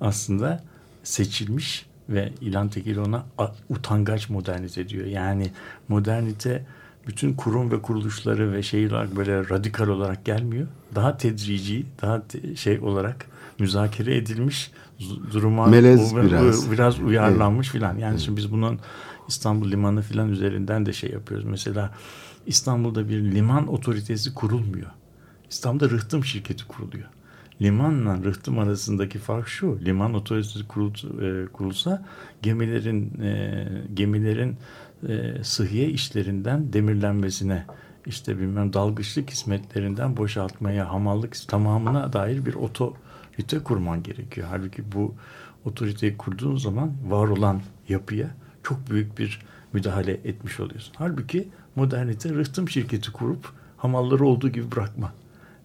[0.00, 0.62] Aslında
[1.02, 3.24] seçilmiş ve İlhan Tekil ona
[3.70, 5.06] utangaç modernite diyor.
[5.06, 5.50] Yani
[5.88, 6.66] modernite
[7.06, 10.66] bütün kurum ve kuruluşları ve şey olarak böyle radikal olarak gelmiyor.
[10.94, 13.26] Daha tedrici, daha te- şey olarak
[13.58, 14.70] müzakere edilmiş
[15.32, 16.68] duruma Melez u- biraz.
[16.68, 17.98] u- biraz uyarlanmış filan.
[17.98, 18.78] Yani şimdi biz bunun
[19.28, 21.44] İstanbul Limanı filan üzerinden de şey yapıyoruz.
[21.46, 21.90] Mesela
[22.46, 24.90] İstanbul'da bir liman otoritesi kurulmuyor.
[25.50, 27.08] İstanbul'da rıhtım şirketi kuruluyor.
[27.62, 29.78] Limanla rıhtım arasındaki fark şu.
[29.84, 32.04] Liman otoritesi kurul, e, kurulsa
[32.42, 34.56] gemilerin e, gemilerin
[35.08, 37.66] e, sıhhiye işlerinden demirlenmesine
[38.06, 42.54] işte bilmem dalgıçlık hizmetlerinden boşaltmaya, hamallık tamamına dair bir
[43.38, 44.46] otorite kurman gerekiyor.
[44.50, 45.14] Halbuki bu
[45.64, 48.30] otoriteyi kurduğun zaman var olan yapıya
[48.62, 49.40] çok büyük bir
[49.72, 50.94] müdahale etmiş oluyorsun.
[50.96, 55.12] Halbuki modernite rıhtım şirketi kurup hamalları olduğu gibi bırakma.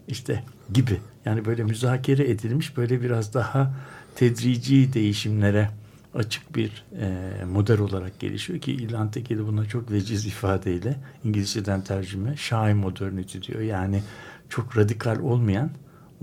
[0.07, 1.01] İşte gibi.
[1.25, 3.73] Yani böyle müzakere edilmiş böyle biraz daha
[4.15, 5.69] tedrici değişimlere
[6.13, 12.38] açık bir e, model olarak gelişiyor ki İlhan Tekeli buna çok veciz ifadeyle İngilizceden tercüme
[12.38, 13.62] shy modernity diyor.
[13.62, 14.03] Yani
[14.49, 15.69] çok radikal olmayan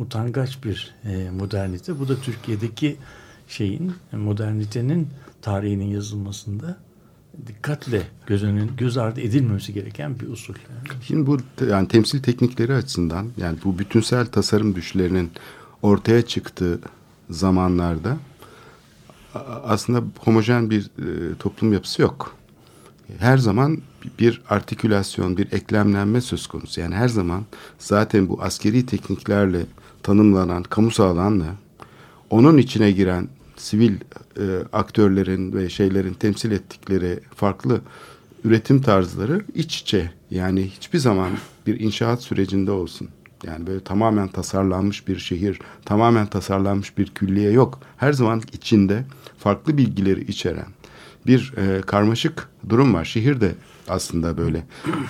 [0.00, 2.00] utangaç bir e, modernite.
[2.00, 2.96] Bu da Türkiye'deki
[3.48, 5.08] şeyin modernitenin
[5.42, 6.76] tarihinin yazılmasında
[7.46, 10.54] dikkatle göz, önün, göz ardı edilmemesi gereken bir usul.
[11.02, 11.38] Şimdi bu
[11.70, 15.30] yani temsil teknikleri açısından yani bu bütünsel tasarım düşlerinin
[15.82, 16.80] ortaya çıktığı
[17.30, 18.16] zamanlarda
[19.64, 22.36] aslında homojen bir e, toplum yapısı yok.
[23.18, 23.78] Her zaman
[24.18, 26.80] bir artikülasyon, bir eklemlenme söz konusu.
[26.80, 27.44] Yani her zaman
[27.78, 29.66] zaten bu askeri tekniklerle
[30.10, 31.44] tanımlanan kamusal alanla
[32.30, 34.42] onun içine giren sivil e,
[34.72, 37.80] aktörlerin ve şeylerin temsil ettikleri farklı
[38.44, 40.10] üretim tarzları iç içe.
[40.30, 41.30] Yani hiçbir zaman
[41.66, 43.08] bir inşaat sürecinde olsun.
[43.44, 47.80] Yani böyle tamamen tasarlanmış bir şehir, tamamen tasarlanmış bir külliye yok.
[47.96, 49.04] Her zaman içinde
[49.38, 50.68] farklı bilgileri içeren
[51.26, 53.04] bir e, karmaşık durum var.
[53.04, 53.52] Şehir de
[53.90, 54.64] aslında böyle.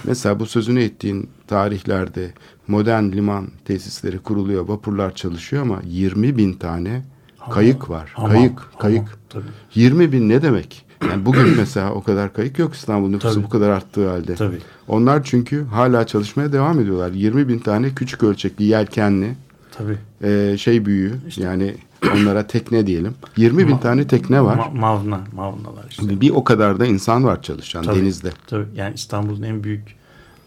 [0.05, 2.31] Mesela bu sözünü ettiğin tarihlerde
[2.69, 7.03] modern liman tesisleri kuruluyor, vapurlar çalışıyor ama 20 bin tane
[7.51, 8.11] kayık var.
[8.15, 9.19] Hamam, kayık, hamam, kayık.
[9.29, 9.45] tabii.
[9.75, 10.87] 20 bin ne demek?
[11.11, 13.45] Yani bugün mesela o kadar kayık yok İstanbul nüfusu Tabii.
[13.45, 14.35] bu kadar arttığı halde.
[14.35, 14.59] Tabii.
[14.89, 17.13] Onlar çünkü hala çalışmaya devam ediyorlar.
[17.13, 19.35] 20 bin tane küçük ölçekli yelkenli
[19.79, 19.97] Tabii.
[20.23, 21.75] e, şey büyüğü yani
[22.15, 23.15] onlara tekne diyelim.
[23.37, 24.57] 20 bin tane tekne var.
[24.57, 26.21] Ma- mavna, mavnalar işte.
[26.21, 28.31] Bir o kadar da insan var çalışan Tabii, denizde.
[28.47, 29.97] Tabii yani İstanbul'un en büyük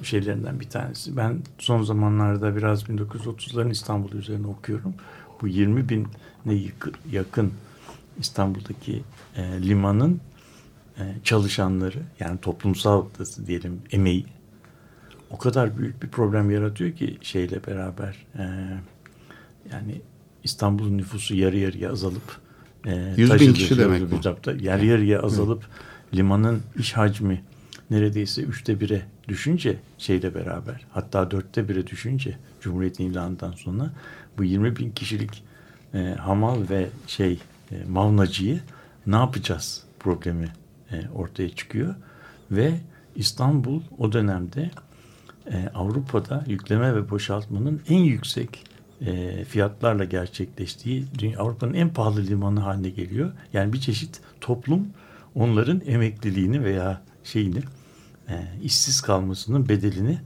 [0.03, 1.17] şeylerinden bir tanesi.
[1.17, 4.93] Ben son zamanlarda biraz 1930'ların İstanbul üzerine okuyorum.
[5.41, 6.07] Bu 20 bin
[6.45, 6.61] ne
[7.11, 7.51] yakın
[8.19, 9.03] İstanbul'daki
[9.35, 10.19] e, limanın
[10.97, 13.05] e, çalışanları yani toplumsal
[13.47, 14.25] diyelim emeği
[15.29, 18.43] o kadar büyük bir problem yaratıyor ki şeyle beraber e,
[19.71, 20.01] yani
[20.43, 22.39] İstanbul'un nüfusu yarı yarıya azalıp
[22.85, 24.15] e, 100 bin kişi demek bu.
[24.61, 25.63] Yarı yarıya azalıp
[26.13, 27.43] limanın iş hacmi
[27.89, 33.93] neredeyse üçte bire düşünce şeyle beraber hatta dörtte bire düşünce Cumhuriyet'in ilanından sonra
[34.37, 35.43] bu 20 bin kişilik
[35.93, 37.39] e, hamal ve şey
[37.71, 38.61] e, mavnacıyı
[39.07, 40.53] ne yapacağız problemi
[40.91, 41.95] e, ortaya çıkıyor
[42.51, 42.79] ve
[43.15, 44.71] İstanbul o dönemde
[45.51, 48.63] e, Avrupa'da yükleme ve boşaltmanın en yüksek
[49.05, 51.05] e, fiyatlarla gerçekleştiği
[51.37, 53.31] Avrupa'nın en pahalı limanı haline geliyor.
[53.53, 54.87] Yani bir çeşit toplum
[55.35, 57.59] onların emekliliğini veya şeyini
[58.29, 60.19] e, işsiz kalmasının bedelini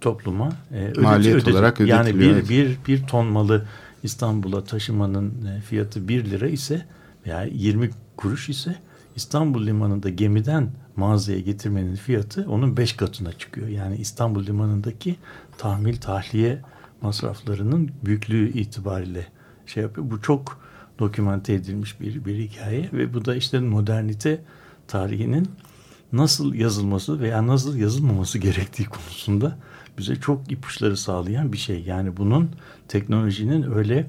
[0.00, 1.50] topluma e, ödeti- Maliyet ödedi.
[1.52, 2.78] olarak Yani ödetiliyor, bir, evet.
[2.86, 3.66] bir, bir ton malı
[4.02, 6.86] İstanbul'a taşımanın e, fiyatı 1 lira ise
[7.26, 8.76] veya 20 kuruş ise
[9.16, 13.68] İstanbul limanında gemiden mağazaya getirmenin fiyatı onun 5 katına çıkıyor.
[13.68, 15.16] Yani İstanbul limanındaki
[15.58, 16.58] tahmil tahliye
[17.02, 19.26] masraflarının büyüklüğü itibariyle
[19.66, 20.10] şey yapıyor.
[20.10, 20.60] Bu çok
[20.98, 24.40] dokümante edilmiş bir, bir hikaye ve bu da işte modernite
[24.88, 25.48] tarihinin
[26.12, 29.58] nasıl yazılması veya nasıl yazılmaması gerektiği konusunda
[29.98, 31.82] bize çok ipuçları sağlayan bir şey.
[31.82, 32.50] Yani bunun
[32.88, 34.06] teknolojinin öyle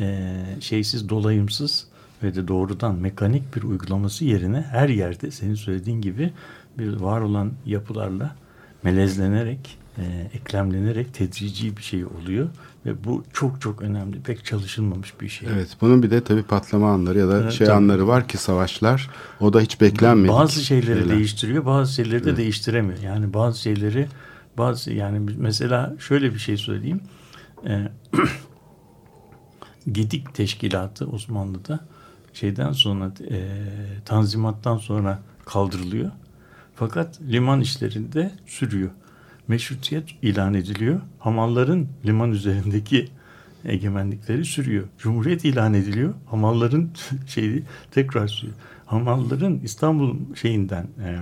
[0.00, 1.86] e, şeysiz, dolayımsız
[2.22, 6.32] ve de doğrudan mekanik bir uygulaması yerine her yerde senin söylediğin gibi
[6.78, 8.36] bir var olan yapılarla
[8.82, 12.48] melezlenerek, e, eklemlenerek tedrici bir şey oluyor
[12.86, 14.20] ve bu çok çok önemli.
[14.20, 15.48] Pek çalışılmamış bir şey.
[15.52, 17.76] Evet, bunun bir de tabii patlama anları ya da Evet, şey tabii.
[17.76, 19.10] anları var ki savaşlar.
[19.40, 20.34] O da hiç beklenmedik.
[20.34, 21.16] Bazı şeyleri şeyler.
[21.16, 22.98] değiştiriyor, bazı şeyleri de değiştiremiyor.
[22.98, 24.08] Yani bazı şeyleri
[24.58, 27.00] bazı yani mesela şöyle bir şey söyleyeyim.
[27.66, 27.88] Ee,
[29.92, 31.80] Gedik Teşkilatı Osmanlı'da
[32.32, 33.48] şeyden sonra e,
[34.04, 36.10] Tanzimat'tan sonra kaldırılıyor.
[36.74, 38.90] Fakat liman işlerinde sürüyor.
[39.52, 41.00] Meşrutiyet ilan ediliyor.
[41.18, 43.08] Hamalların liman üzerindeki
[43.64, 44.84] egemenlikleri sürüyor.
[44.98, 46.14] Cumhuriyet ilan ediliyor.
[46.26, 46.90] Hamalların
[47.26, 48.56] şeyi tekrar sürüyor.
[48.86, 51.18] Hamalların İstanbul şeyinden e,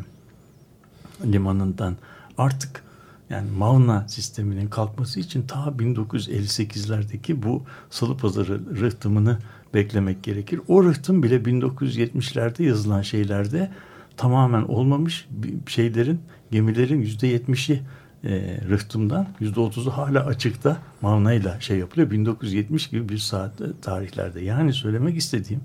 [1.33, 1.97] limanından
[2.39, 2.85] artık
[3.31, 9.39] yani Mavna sisteminin kalkması için ta 1958'lerdeki bu salı pazarı rıhtımını
[9.75, 10.61] beklemek gerekir.
[10.69, 13.71] O rıhtım bile 1970'lerde yazılan şeylerde
[14.17, 15.29] tamamen olmamış
[15.67, 17.83] şeylerin gemilerin %70'i
[18.25, 22.11] e, rıhtımdan %30'u hala açıkta Mavna'yla şey yapılıyor.
[22.11, 23.53] 1970 gibi bir saat
[23.83, 24.41] tarihlerde.
[24.41, 25.61] Yani söylemek istediğim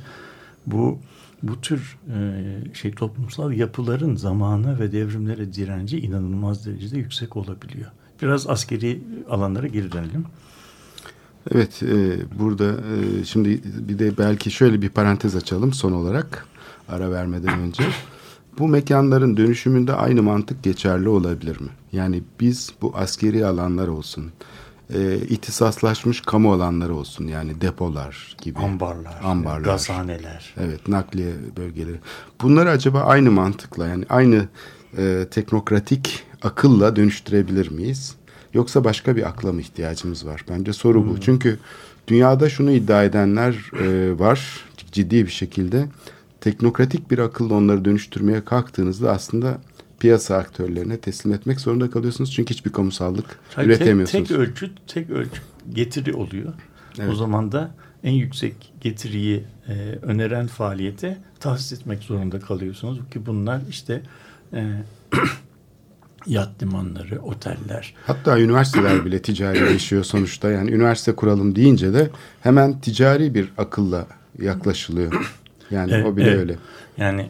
[0.66, 1.00] bu
[1.44, 7.92] bu tür e, şey toplumsal yapıların zamana ve devrimlere direnci inanılmaz derecede yüksek olabiliyor.
[8.22, 10.26] Biraz askeri alanlara geri dönelim.
[11.52, 16.48] Evet, e, burada e, şimdi bir de belki şöyle bir parantez açalım son olarak
[16.90, 17.84] ara vermeden önce.
[18.60, 21.70] Bu mekanların dönüşümünde aynı mantık geçerli olabilir mi?
[21.92, 24.32] Yani biz bu askeri alanlar olsun,
[24.94, 28.60] e, ihtisaslaşmış kamu alanları olsun yani depolar gibi.
[28.60, 29.62] Ambarlar, ambarlar.
[29.62, 30.54] gazhaneler.
[30.58, 32.00] Evet, nakliye bölgeleri.
[32.42, 34.48] Bunları acaba aynı mantıkla yani aynı
[34.98, 38.16] e, teknokratik akılla dönüştürebilir miyiz?
[38.54, 40.46] Yoksa başka bir akla mı ihtiyacımız var?
[40.50, 41.22] Bence soru bu.
[41.22, 41.60] Çünkü
[42.08, 45.88] dünyada şunu iddia edenler e, var ciddi bir şekilde.
[46.46, 49.58] Teknokratik bir akılla onları dönüştürmeye kalktığınızda aslında
[50.00, 52.34] piyasa aktörlerine teslim etmek zorunda kalıyorsunuz.
[52.34, 54.28] Çünkü hiçbir kamusallık Hayır, üretemiyorsunuz.
[54.28, 55.42] Tek, tek ölçüt, tek ölçüt
[55.74, 56.54] getiri oluyor.
[57.00, 57.10] Evet.
[57.10, 57.72] O zaman da
[58.04, 64.02] en yüksek getiriyi e, öneren faaliyete tahsis etmek zorunda kalıyorsunuz ki bunlar işte
[64.54, 64.84] e,
[66.28, 67.94] yat limanları, oteller.
[68.06, 70.52] Hatta üniversiteler bile ticarileşiyor sonuçta.
[70.52, 72.10] Yani üniversite kuralım deyince de
[72.42, 74.08] hemen ticari bir akılla
[74.40, 75.45] yaklaşılıyor.
[75.72, 76.40] Yani Evet, o bile evet.
[76.40, 76.58] öyle.
[76.98, 77.30] Yani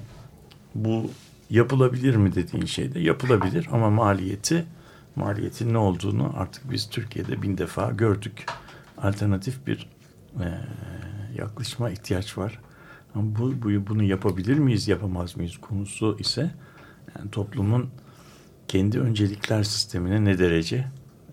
[0.75, 1.11] bu
[1.49, 4.65] yapılabilir mi dediğin şey de yapılabilir ama maliyeti
[5.15, 8.45] maliyetin ne olduğunu artık biz Türkiye'de bin defa gördük.
[8.97, 9.89] Alternatif bir
[10.39, 10.47] e,
[11.35, 12.59] yaklaşıma ihtiyaç var.
[13.15, 16.51] Ama bu, bu bunu yapabilir miyiz, yapamaz mıyız konusu ise
[17.17, 17.89] yani toplumun
[18.67, 20.87] kendi öncelikler sistemine ne derece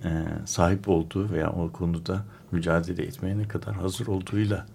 [0.04, 0.10] e,
[0.44, 4.66] sahip olduğu veya o konuda mücadele etmeye ne kadar hazır olduğuyla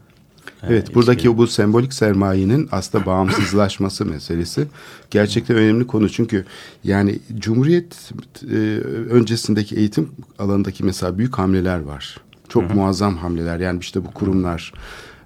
[0.64, 1.38] Evet buradaki ilişkili.
[1.38, 4.68] bu sembolik sermayenin aslında bağımsızlaşması meselesi
[5.12, 6.10] gerçekten önemli konu.
[6.10, 6.46] Çünkü
[6.84, 8.12] yani Cumhuriyet
[8.52, 8.56] e,
[9.10, 12.18] öncesindeki eğitim alanındaki mesela büyük hamleler var.
[12.50, 14.74] Çok muazzam hamleler yani işte bu kurumlar.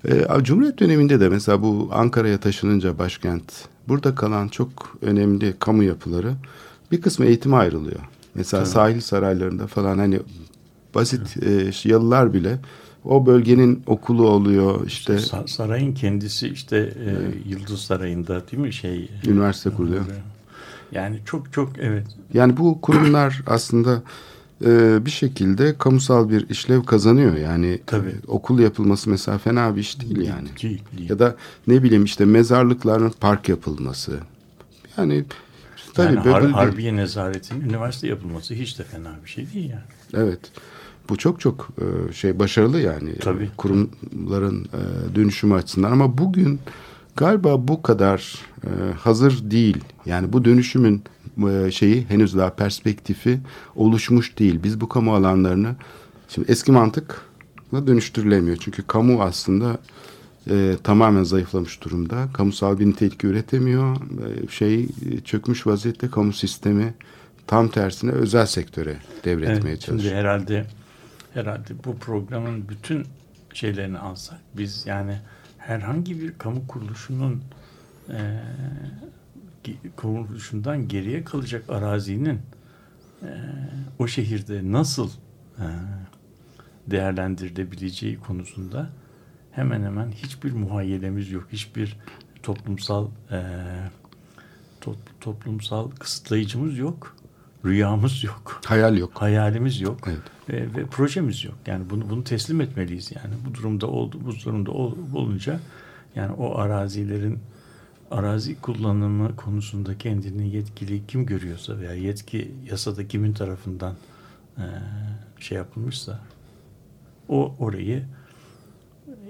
[0.08, 3.44] E, Cumhuriyet döneminde de mesela bu Ankara'ya taşınınca başkent
[3.88, 6.34] burada kalan çok önemli kamu yapıları
[6.92, 8.00] bir kısmı eğitime ayrılıyor.
[8.36, 10.20] Mesela sahil saraylarında falan hani
[10.96, 12.60] basit e, yalılar bile
[13.06, 17.10] o bölgenin okulu oluyor işte Sa- sarayın kendisi işte e,
[17.50, 19.10] Yıldız Sarayı'nda değil mi şey?
[19.28, 20.06] Üniversite kuruluyor.
[20.92, 22.06] Yani çok çok evet.
[22.34, 24.02] Yani bu kurumlar aslında
[24.66, 27.38] e, bir şekilde kamusal bir işlev kazanıyor.
[27.38, 28.10] Yani Tabii.
[28.10, 30.48] e, okul yapılması mesela fena bir iş değil yani.
[30.64, 31.10] Değil, değil.
[31.10, 31.36] Ya da
[31.68, 34.20] ne bileyim işte mezarlıkların park yapılması.
[34.98, 35.24] Yani
[35.94, 39.82] tabii yani har- Harbiye Nezaret'in üniversite yapılması hiç de fena bir şey değil yani.
[40.14, 40.40] Evet.
[41.10, 41.70] Bu çok çok
[42.10, 43.50] e, şey başarılı yani Tabii.
[43.58, 46.60] kurumların e, dönüşümü açısından ama bugün
[47.16, 49.78] galiba bu kadar e, hazır değil.
[50.06, 51.04] Yani bu dönüşümün
[51.50, 53.40] e, şeyi henüz daha perspektifi
[53.76, 54.60] oluşmuş değil.
[54.64, 55.76] Biz bu kamu alanlarını
[56.30, 58.58] şimdi eski mantıkla dönüştürülemiyor.
[58.60, 59.78] Çünkü kamu aslında
[60.50, 62.28] e, tamamen zayıflamış durumda.
[62.34, 63.96] Kamusal bir nitelik üretemiyor.
[63.96, 66.94] E, şey e, çökmüş vaziyette kamu sistemi
[67.48, 70.00] tam tersine özel sektöre devretmeye Evet, çalışıyor.
[70.00, 70.66] şimdi herhalde
[71.34, 73.08] herhalde bu programın bütün
[73.54, 75.20] şeylerini alsak biz yani
[75.58, 77.44] herhangi bir kamu kuruluşunun
[78.10, 78.42] e,
[79.96, 82.40] kuruluşundan geriye kalacak arazinin
[83.24, 83.30] e,
[84.00, 85.10] o şehirde nasıl
[85.60, 85.66] e,
[86.88, 88.90] değerlendirilebileceği konusunda
[89.52, 91.48] hemen hemen hiçbir muhayyelemiz yok.
[91.52, 91.98] Hiçbir
[92.44, 93.42] toplumsal e,
[94.82, 97.16] to- toplumsal kısıtlayıcımız yok.
[97.66, 98.62] Rüyamız yok.
[98.66, 99.12] Hayal yok.
[99.14, 100.00] Hayalimiz yok.
[100.08, 100.20] Evet.
[100.50, 101.56] Ve, ve projemiz yok.
[101.66, 103.34] Yani bunu bunu teslim etmeliyiz yani.
[103.46, 105.60] Bu durumda oldu, bu durumda ol- olunca
[106.16, 107.40] Yani o arazilerin
[108.12, 113.96] arazi kullanımı konusunda kendini yetkili kim görüyorsa veya yetki yasada kimin tarafından
[114.58, 114.66] e,
[115.40, 116.20] şey yapılmışsa
[117.30, 118.04] o orayı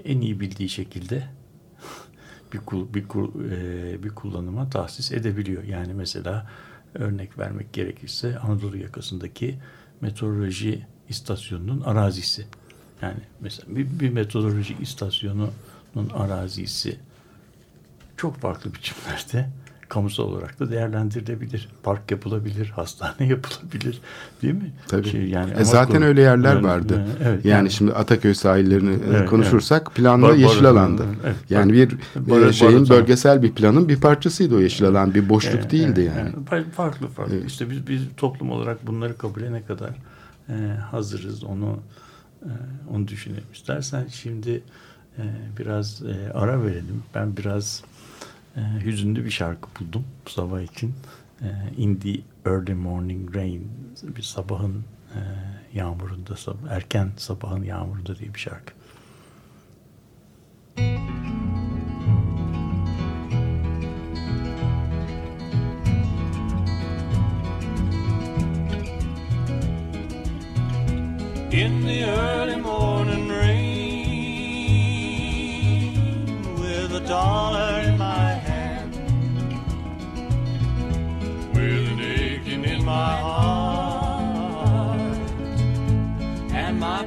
[0.04, 1.24] en iyi bildiği şekilde
[2.52, 5.62] bir kul, bir kul, e, bir kullanıma tahsis edebiliyor.
[5.64, 6.46] Yani mesela
[6.94, 9.58] örnek vermek gerekirse Anadolu yakasındaki
[10.00, 12.46] meteoroloji istasyonunun arazisi.
[13.02, 16.98] Yani mesela bir, bir meteoroloji istasyonunun arazisi
[18.16, 19.48] çok farklı biçimlerde
[19.92, 21.68] kamusal olarak da değerlendirilebilir.
[21.82, 24.00] Park yapılabilir, hastane yapılabilir
[24.42, 24.72] değil mi?
[24.88, 25.08] Tabii.
[25.08, 27.04] Şey, yani E zaten öyle yerler Yani, vardı.
[27.20, 31.04] e, evet, yani, şimdi Ataköy sahillerini e, Evet, konuşursak planda Bar- yeşil alandı.
[31.24, 35.14] evet, yani bir barı- e, şeyin barı- bölgesel bir planın bir parçasıydı o yeşil alan.
[35.14, 36.30] Bir boşluk Evet, değildi evet, yani.
[36.52, 36.72] evet.
[36.74, 37.34] Farklı farklı.
[37.34, 37.44] Evet.
[37.50, 39.90] İşte biz biz toplum olarak bunları kabule ne kadar
[40.48, 40.54] e,
[40.90, 41.78] hazırız onu
[42.42, 42.50] e,
[42.94, 43.44] onu düşünelim.
[43.54, 44.62] İstersen şimdi
[45.18, 45.22] e,
[45.58, 47.02] biraz e, ara verelim.
[47.14, 47.82] Ben biraz
[48.56, 50.94] e, hüzünlü bir şarkı buldum bu sabah için.
[51.42, 53.70] E, In the Early Morning Rain
[54.02, 54.84] bir sabahın
[55.14, 55.20] e,
[55.78, 58.72] yağmurunda sab- erken sabahın yağmurunda diye bir şarkı.
[71.52, 74.72] in the early morning rain
[76.56, 77.71] with a dollar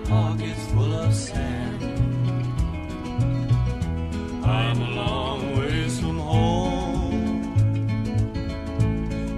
[0.08, 1.82] pockets full of sand.
[4.46, 7.44] I'm a long ways from home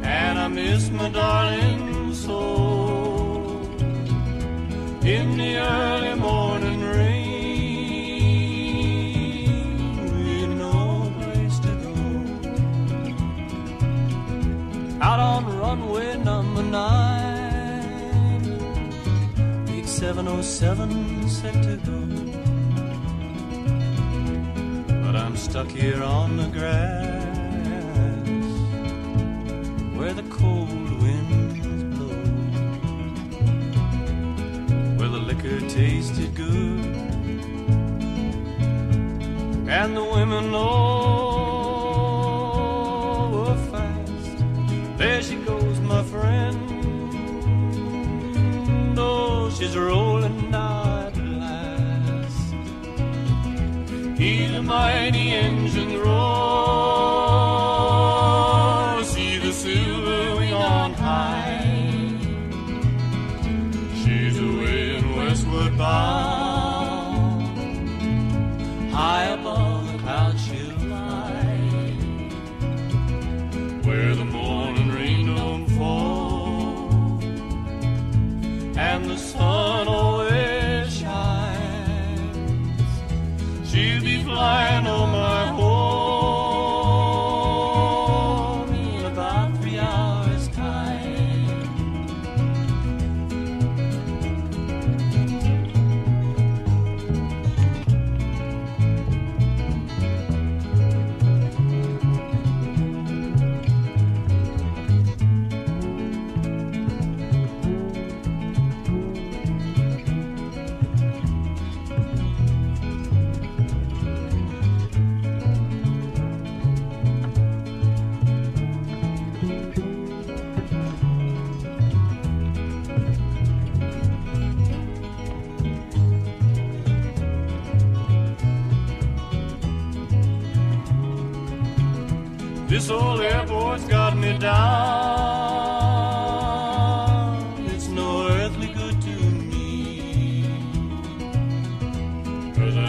[0.03, 2.39] and I miss my darling so
[5.15, 7.27] in the early morning rain.
[10.11, 11.93] With no place to go.
[15.01, 17.06] Out on runway number nine,
[19.97, 21.99] 707 set to go.
[25.03, 27.25] But I'm stuck here on the grass
[29.97, 32.21] where the cold winds blow
[34.97, 36.85] where the liquor tasted good
[39.67, 41.36] and the women all
[49.67, 50.06] is rolling.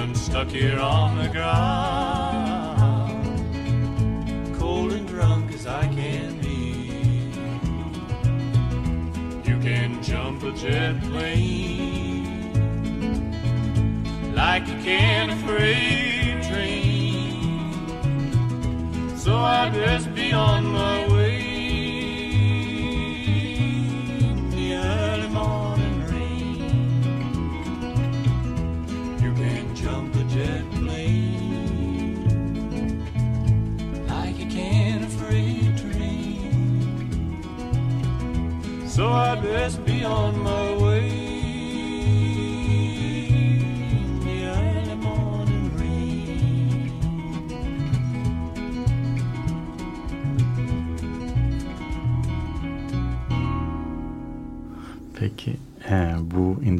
[0.09, 1.53] I'm stuck here on the ground.
[4.59, 7.31] Cold and drunk as I can be.
[9.47, 12.25] You can jump a jet plane
[14.35, 17.99] like you can a freight train.
[19.19, 21.08] So I best be on my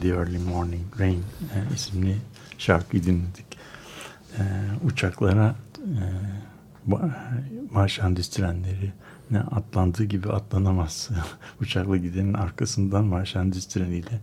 [0.01, 1.25] The Early Morning Rain
[1.55, 2.17] e, isimli
[2.59, 3.47] şarkıyı dinledik.
[4.39, 4.43] E,
[4.85, 6.03] uçaklara e,
[7.71, 8.93] marşandis trenleri
[9.31, 11.09] ne atlandığı gibi atlanamaz.
[11.61, 14.21] Uçakla gidenin arkasından marşandis treniyle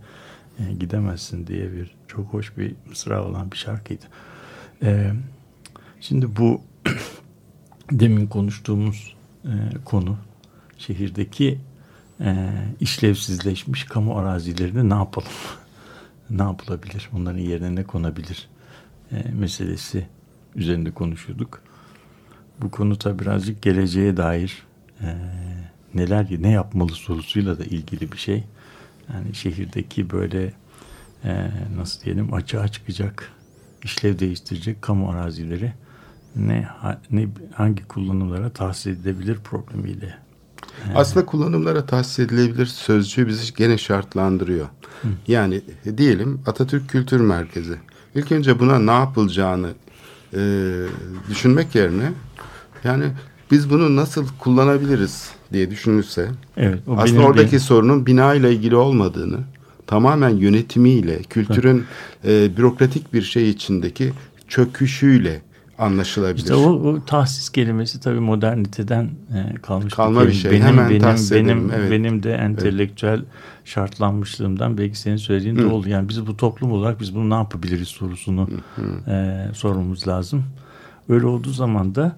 [0.58, 4.04] e, gidemezsin diye bir çok hoş bir mısra olan bir şarkıydı.
[4.82, 5.12] E,
[6.00, 6.60] şimdi bu
[7.90, 9.52] demin konuştuğumuz e,
[9.84, 10.16] konu
[10.78, 11.58] şehirdeki
[12.20, 12.48] e,
[12.80, 15.28] işlevsizleşmiş kamu arazilerini ne yapalım?
[16.30, 17.10] ne yapılabilir?
[17.16, 18.48] Onların yerine ne konabilir?
[19.12, 20.06] E, meselesi
[20.54, 21.62] üzerinde konuşuyorduk.
[22.60, 24.62] Bu konu tabi birazcık geleceğe dair
[25.00, 25.16] e,
[25.94, 28.44] neler ne yapmalı sorusuyla da ilgili bir şey.
[29.14, 30.52] Yani şehirdeki böyle
[31.24, 33.32] e, nasıl diyelim açığa çıkacak,
[33.84, 35.72] işlev değiştirecek kamu arazileri
[36.36, 36.68] ne,
[37.10, 40.25] ne hangi kullanımlara tahsis edilebilir problemiyle
[40.94, 44.66] Aslında kullanımlara tahsis edilebilir sözcüğü bizi gene şartlandırıyor.
[45.28, 47.76] Yani e, diyelim Atatürk Kültür Merkezi.
[48.14, 49.68] İlk önce buna ne yapılacağını
[50.34, 50.40] e,
[51.30, 52.12] düşünmek yerine
[52.84, 53.04] yani
[53.50, 58.76] biz bunu nasıl kullanabiliriz diye düşünülse Evet, o aslında oradaki de- sorunun bina ile ilgili
[58.76, 59.38] olmadığını
[59.86, 61.84] tamamen yönetimiyle, kültürün
[62.24, 64.12] e, bürokratik bir şey içindeki
[64.48, 65.42] çöküşüyle
[65.78, 66.38] anlaşılabilir.
[66.38, 70.50] İşte o, o tahsis kelimesi tabii moderniteden e, kalmış Kalma bir şey.
[70.50, 71.90] Benim, Hemen benim, tahsis benim, edelim, evet.
[71.90, 73.24] benim de entelektüel
[73.64, 75.68] şartlanmışlığımdan belki senin söylediğin de Hı.
[75.68, 75.88] oldu.
[75.88, 78.48] Yani biz bu toplum olarak biz bunu ne yapabiliriz sorusunu
[79.08, 80.44] e, sormamız lazım.
[81.08, 82.16] Öyle olduğu zaman da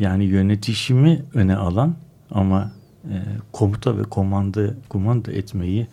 [0.00, 1.94] yani yönetişimi öne alan
[2.30, 2.70] ama
[3.04, 3.16] e,
[3.52, 5.86] komuta ve komanda kumanda etmeyi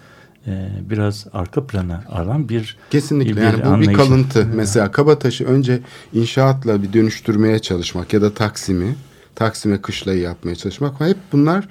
[0.48, 3.98] e, biraz arka plana alan bir Kesinlikle bir yani bu bir anlayış.
[3.98, 4.48] kalıntı.
[4.56, 5.80] Mesela Kabataş'ı önce
[6.14, 8.96] inşaatla bir dönüştürmeye çalışmak ya da Taksim'i,
[9.36, 11.00] Taksim'e kışlayı yapmaya çalışmak.
[11.00, 11.68] Hep bunlar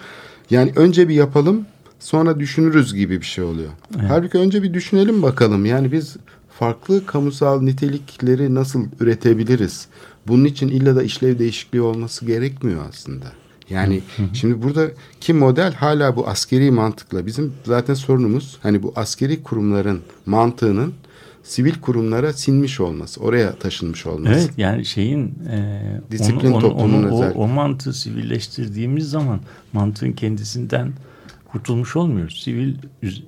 [0.51, 1.67] yani önce bir yapalım
[2.01, 3.71] sonra düşünürüz gibi bir şey oluyor.
[4.09, 5.67] Halbuki önce bir düşünelim bakalım.
[5.67, 6.17] Yani biz
[6.59, 9.87] farklı kamusal nitelikleri nasıl üretebiliriz?
[10.27, 13.27] Bunun için illa da işlev değişikliği olması gerekmiyor aslında.
[13.71, 14.03] Yani
[14.33, 20.95] şimdi buradaki model hala bu askeri mantıkla bizim zaten sorunumuz hani bu askeri kurumların mantığının
[21.43, 24.35] sivil kurumlara sinmiş olması, oraya taşınmış olması.
[24.41, 29.41] Evet yani şeyin e, Disiplin onu, toplumunun onu- o, o mantığı sivilleştirdiğimiz zaman
[29.73, 30.93] mantığın kendisinden
[31.53, 32.43] kurtulmuş olmuyoruz.
[32.43, 32.75] Sivil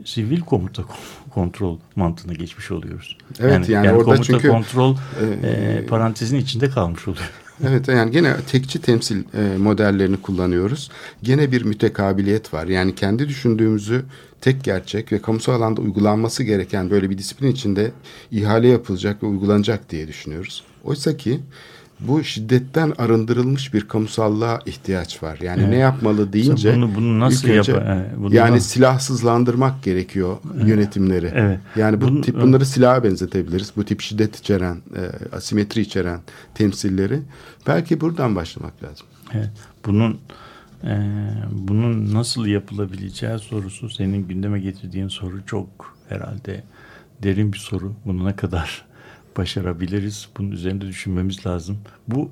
[0.04, 0.82] sivil komuta
[1.30, 3.18] kontrol mantığına geçmiş oluyoruz.
[3.40, 4.96] Evet, yani orada komuta çünkü, kontrol
[5.42, 7.30] e, e, parantezin içinde kalmış oluyor.
[7.64, 10.90] Evet yani gene tekçi temsil e, modellerini kullanıyoruz.
[11.22, 12.66] Gene bir mütekabiliyet var.
[12.66, 14.04] Yani kendi düşündüğümüzü
[14.40, 17.90] tek gerçek ve kamusal alanda uygulanması gereken böyle bir disiplin içinde
[18.30, 20.64] ihale yapılacak ve uygulanacak diye düşünüyoruz.
[20.84, 21.40] Oysa ki
[22.00, 25.38] bu şiddetten arındırılmış bir kamusallığa ihtiyaç var.
[25.42, 30.36] Yani ne yapmalı deyince bunu- bunu nasıl önce yap- e, bunu yani da- silahsızlandırmak gerekiyor
[30.66, 31.30] yönetimleri.
[31.34, 31.58] Evet.
[31.76, 33.72] Yani bu Bunu- tip bunları silaha benzetebiliriz.
[33.76, 36.20] Bu tip şiddet içeren, e, asimetri içeren
[36.54, 37.20] temsilleri.
[37.66, 39.06] Belki buradan başlamak lazım.
[39.34, 39.50] Evet,
[39.86, 40.18] bunun
[40.84, 40.98] e,
[41.52, 46.64] bunun nasıl yapılabileceği sorusu senin gündeme getirdiğin soru çok herhalde
[47.22, 47.92] derin bir soru.
[48.04, 48.84] Bunu ne kadar
[49.36, 50.28] başarabiliriz?
[50.38, 51.78] Bunun üzerinde düşünmemiz lazım.
[52.08, 52.30] Bu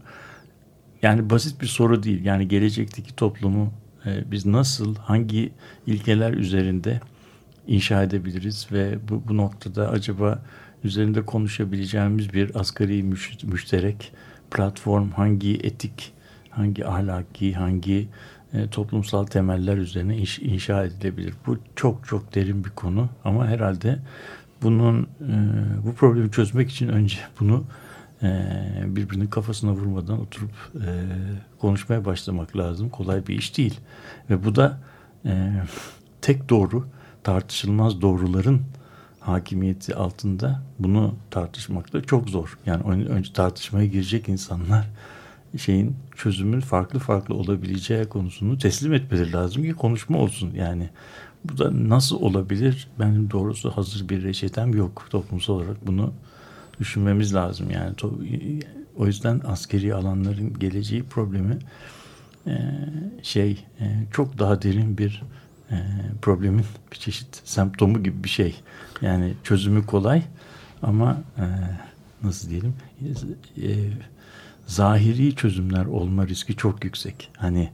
[1.03, 2.25] yani basit bir soru değil.
[2.25, 3.73] Yani gelecekteki toplumu
[4.07, 5.53] e, biz nasıl, hangi
[5.87, 7.01] ilkeler üzerinde
[7.67, 10.43] inşa edebiliriz ve bu, bu noktada acaba
[10.85, 14.13] üzerinde konuşabileceğimiz bir asgari müş- müşterek
[14.51, 16.13] platform hangi etik,
[16.51, 18.09] hangi ahlaki, hangi
[18.53, 21.35] e, toplumsal temeller üzerine inş- inşa edilebilir?
[21.47, 23.99] Bu çok çok derin bir konu ama herhalde
[24.63, 25.07] bunun e,
[25.87, 27.65] bu problemi çözmek için önce bunu
[28.23, 28.51] e,
[28.87, 30.89] birbirinin kafasına vurmadan oturup e,
[31.59, 32.89] konuşmaya başlamak lazım.
[32.89, 33.81] Kolay bir iş değil.
[34.31, 34.81] Ve bu da
[35.25, 35.53] e,
[36.23, 36.87] tek doğru,
[37.23, 38.63] tartışılmaz doğruların
[39.21, 42.59] hakimiyeti altında bunu tartışmak da çok zor.
[42.67, 44.91] Yani ön- önce tartışmaya girecek insanlar
[45.59, 50.51] şeyin çözümün farklı farklı olabileceği konusunu teslim etmeleri lazım ki konuşma olsun.
[50.55, 50.89] Yani
[51.45, 52.89] bu da nasıl olabilir?
[53.01, 55.07] Benim doğrusu hazır bir reçetem yok.
[55.11, 56.13] Toplumsal olarak bunu
[56.81, 57.71] düşünmemiz lazım.
[57.71, 57.95] Yani
[58.97, 61.59] o yüzden askeri alanların geleceği problemi
[62.47, 62.53] e,
[63.23, 65.23] şey e, çok daha derin bir
[65.71, 65.77] e,
[66.23, 68.55] problemin bir çeşit semptomu gibi bir şey.
[69.03, 70.23] Yani çözümü kolay
[70.83, 71.19] ama
[72.23, 72.75] nasıl diyelim
[74.67, 77.31] zahiri çözümler olma riski çok yüksek.
[77.37, 77.71] Hani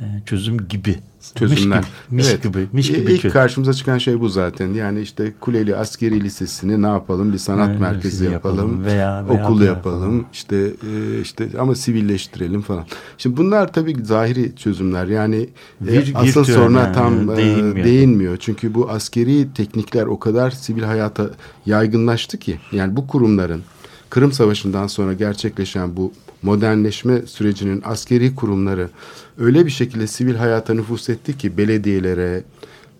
[0.00, 0.96] e, çözüm gibi.
[1.34, 1.78] çözümler.
[1.78, 2.42] Miş gibi, miş Evet.
[2.42, 3.30] gibi, miş gibi İlk çözüm.
[3.30, 4.74] karşımıza çıkan şey bu zaten.
[4.74, 7.32] Yani işte Kuleli Askeri Lisesi'ni ne yapalım?
[7.32, 8.84] Bir sanat Evet, merkezi yapalım yapalım.
[8.84, 9.66] veya- veya okul bu yapalım.
[10.02, 10.26] yapalım.
[10.32, 12.84] İşte e, işte ama sivilleştirelim falan.
[13.18, 15.06] Şimdi bunlar tabii zahiri çözümler.
[15.06, 15.48] Yani
[15.82, 17.84] e, Bir- asıl virtüel soruna yani, tam e, değinmiyor.
[17.86, 18.36] değinmiyor.
[18.36, 21.30] Çünkü bu askeri teknikler o kadar sivil hayata
[21.66, 22.58] yaygınlaştı ki.
[22.72, 23.62] Yani bu kurumların
[24.10, 26.12] Kırım Savaşı'ndan sonra gerçekleşen bu
[26.42, 28.88] modernleşme sürecinin askeri kurumları
[29.38, 32.42] öyle bir şekilde sivil hayata nüfus etti ki belediyelere,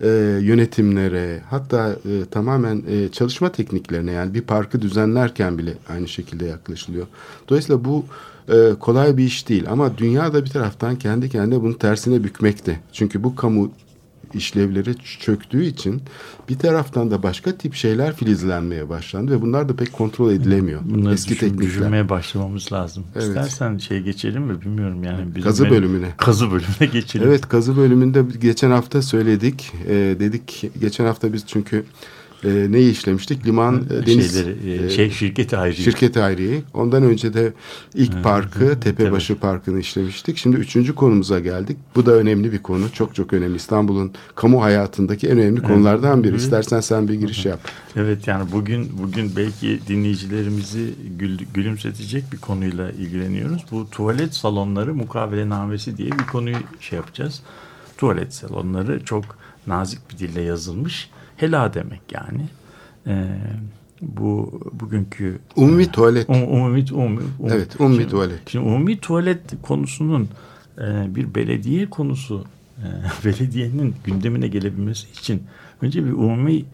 [0.01, 0.07] e,
[0.41, 7.07] yönetimlere hatta e, tamamen e, çalışma tekniklerine yani bir parkı düzenlerken bile aynı şekilde yaklaşılıyor.
[7.49, 8.05] Dolayısıyla bu
[8.49, 12.79] e, kolay bir iş değil ama dünya da bir taraftan kendi kendine bunu tersine bükmekte.
[12.93, 13.71] Çünkü bu kamu
[14.33, 16.01] işlevleri çöktüğü için
[16.49, 20.81] bir taraftan da başka tip şeyler filizlenmeye başlandı ve bunlar da pek kontrol edilemiyor.
[20.85, 21.67] Bunları Eski düşün, teknikler.
[21.67, 23.03] düşünmeye başlamamız lazım.
[23.15, 23.27] Evet.
[23.27, 25.27] İstersen şey geçelim mi bilmiyorum yani.
[25.27, 26.07] bizim Kazı bölümüne.
[26.17, 27.27] Kazı bölümüne geçelim.
[27.27, 29.71] Evet kazı bölümünde geçen hafta söyledik.
[29.87, 31.85] Ee, dedik geçen hafta biz çünkü
[32.43, 33.45] e, neyi işlemiştik?
[33.45, 35.75] Liman e, deniz Şeyleri, e, e, şey şirketi ayrı.
[35.75, 36.61] şirket ayrıyı.
[36.73, 37.53] Ondan önce de
[37.93, 40.37] ilk parkı Tepebaşı Parkı'nı işlemiştik.
[40.37, 41.77] Şimdi üçüncü konumuza geldik.
[41.95, 42.91] Bu da önemli bir konu.
[42.93, 43.55] Çok çok önemli.
[43.55, 46.35] İstanbul'un kamu hayatındaki en önemli konulardan biri.
[46.35, 47.59] İstersen sen bir giriş yap.
[47.95, 53.65] Evet yani bugün bugün belki dinleyicilerimizi gül, gülümsetecek bir konuyla ilgileniyoruz.
[53.71, 57.41] Bu tuvalet salonları mukavelenamesi diye bir konuyu şey yapacağız.
[57.97, 59.23] Tuvalet salonları çok
[59.67, 61.09] nazik bir dille yazılmış.
[61.41, 62.45] Hela demek yani.
[63.07, 63.27] Ee,
[64.01, 66.29] bu bugünkü Umumi tuvalet.
[66.29, 68.49] Um, umumi, umumi, um- Evet, umumi şimdi, tuvalet.
[68.49, 70.29] Şimdi umumi tuvalet konusunun
[70.77, 72.45] e, bir belediye konusu,
[72.77, 72.85] e,
[73.25, 75.43] belediyenin gündemine gelebilmesi için
[75.81, 76.65] önce bir umumi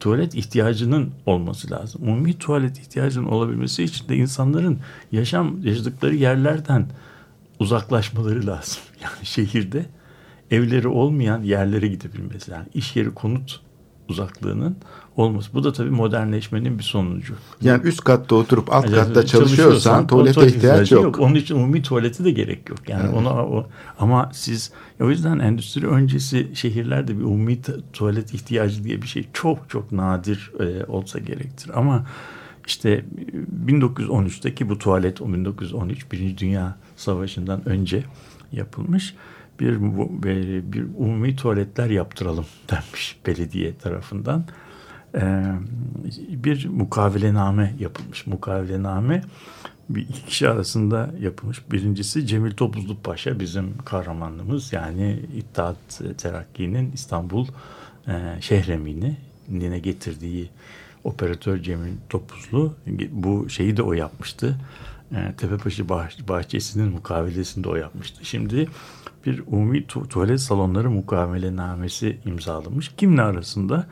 [0.00, 2.02] tuvalet ihtiyacının olması lazım.
[2.04, 4.78] Umumi tuvalet ihtiyacının olabilmesi için de insanların
[5.12, 6.86] yaşam yaşadıkları yerlerden
[7.60, 8.82] uzaklaşmaları lazım.
[9.02, 9.86] Yani şehirde
[10.50, 12.50] evleri olmayan yerlere gidebilmesi.
[12.50, 13.65] Yani iş yeri konut
[14.08, 14.76] uzaklığının
[15.16, 15.54] olması.
[15.54, 17.34] Bu da tabii modernleşmenin bir sonucu.
[17.62, 21.20] Yani üst katta oturup alt Yani katta çalışıyorsan tuvalete tuvalet ihtiyaç ihtiyacı yok.
[21.20, 22.78] Onun için umumi tuvalete de gerek yok.
[22.88, 27.58] Yani ona o, ama siz o yüzden endüstri öncesi şehirlerde bir umumi
[27.92, 31.70] tuvalet ihtiyacı diye bir şey çok çok nadir e, olsa gerektir.
[31.74, 32.06] Ama
[32.66, 32.90] işte
[33.66, 38.04] e, 1913'teki bu tuvalet o 1913 Birinci Dünya Savaşı'ndan önce
[38.52, 39.14] yapılmış
[39.60, 44.44] bir bu- bir, umumi tuvaletler yaptıralım denmiş belediye tarafından.
[45.14, 45.44] Ee,
[46.30, 48.26] bir mukavelename yapılmış.
[48.26, 49.22] Mukavelename
[49.88, 51.70] bir iki kişi arasında yapılmış.
[51.72, 57.46] Birincisi Cemil Topuzlu Paşa bizim kahramanımız yani İttihat Terakki'nin İstanbul
[58.08, 59.16] e, şehremini
[59.48, 60.48] dine getirdiği
[61.04, 62.74] operatör Cemil Topuzlu
[63.10, 64.56] bu şeyi de o yapmıştı.
[65.12, 68.24] E, Tepebaşı bah- bahçesinin mukavelesini de o yapmıştı.
[68.24, 68.68] Şimdi
[69.26, 72.92] bir umumi tu- tuvalet salonları mukavelenamesi imzalamış.
[72.96, 73.86] Kimle arasında?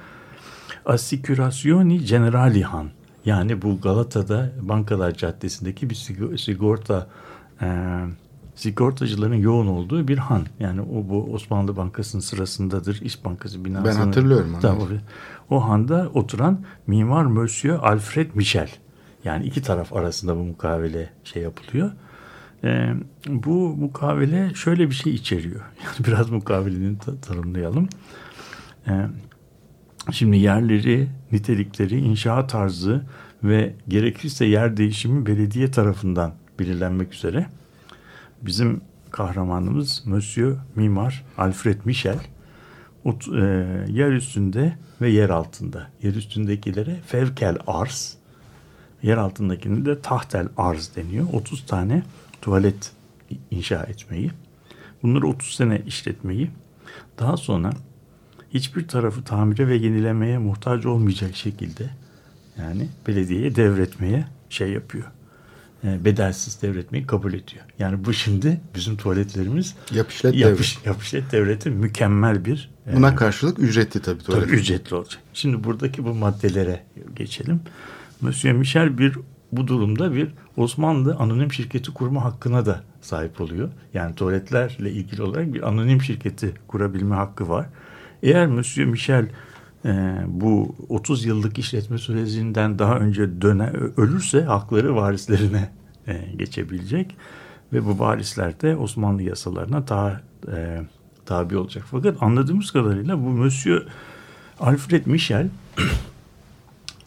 [0.86, 2.86] Assicurazioni Generalihan
[3.24, 7.06] yani bu Galata'da Bankalar Caddesi'ndeki bir sig- sigorta
[7.62, 7.98] e,
[8.54, 10.42] sigortacıların yoğun olduğu bir han.
[10.60, 13.00] Yani o bu Osmanlı Bankası'nın sırasındadır.
[13.00, 13.84] İş Bankası binası.
[13.86, 14.56] Ben hatırlıyorum.
[14.62, 14.88] Tamam,
[15.50, 18.70] o, o handa oturan mimar Monsieur Alfred Michel.
[19.24, 21.92] Yani iki taraf arasında bu mukavele şey yapılıyor.
[22.64, 22.94] Ee,
[23.28, 25.60] bu mukavele şöyle bir şey içeriyor.
[25.84, 27.88] Yani biraz mukavelenin ta- tanımlayalım.
[28.88, 29.06] Ee,
[30.12, 33.02] Şimdi yerleri, nitelikleri, inşaat tarzı
[33.44, 37.46] ve gerekirse yer değişimi belediye tarafından belirlenmek üzere
[38.42, 42.18] bizim kahramanımız Monsieur Mimar Alfred Michel
[43.04, 43.40] ot, e,
[43.88, 45.90] yer üstünde ve yer altında.
[46.02, 48.16] Yer üstündekilere fevkel arz,
[49.04, 51.26] yer altındakine de tahtel arz deniyor.
[51.32, 52.02] 30 tane
[52.42, 52.92] tuvalet
[53.50, 54.30] inşa etmeyi,
[55.02, 56.50] bunları 30 sene işletmeyi,
[57.18, 57.70] daha sonra
[58.54, 61.90] hiçbir tarafı tamire ve yenilemeye muhtaç olmayacak şekilde
[62.58, 65.04] yani belediyeye devretmeye şey yapıyor.
[65.84, 67.64] E, bedelsiz devretmeyi kabul ediyor.
[67.78, 73.58] Yani bu şimdi bizim tuvaletlerimiz Yap işlet yapış, yapışlet devleti mükemmel bir e, Buna karşılık
[73.58, 74.44] ücretli tabii tuvalet.
[74.44, 75.22] Tabii ücretli olacak.
[75.32, 76.84] Şimdi buradaki bu maddelere
[77.16, 77.60] geçelim.
[78.20, 79.18] Monsieur Michel bir
[79.52, 83.68] bu durumda bir Osmanlı anonim şirketi kurma hakkına da sahip oluyor.
[83.94, 87.66] Yani tuvaletlerle ilgili olarak bir anonim şirketi kurabilme hakkı var.
[88.22, 89.28] Eğer Monsieur Michel
[89.84, 95.70] e, bu 30 yıllık işletme sürecinden daha önce döne ölürse hakları varislerine
[96.06, 97.16] e, geçebilecek
[97.72, 100.20] ve bu varisler de Osmanlı yasalarına ta,
[100.52, 100.80] e,
[101.26, 101.84] tabi olacak.
[101.90, 103.86] Fakat anladığımız kadarıyla bu Monsieur
[104.60, 105.48] Alfred Michel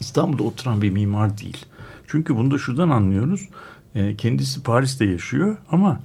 [0.00, 1.66] İstanbul'da oturan bir mimar değil.
[2.06, 3.48] Çünkü bunu da şuradan anlıyoruz.
[3.94, 6.00] E, kendisi Paris'te yaşıyor ama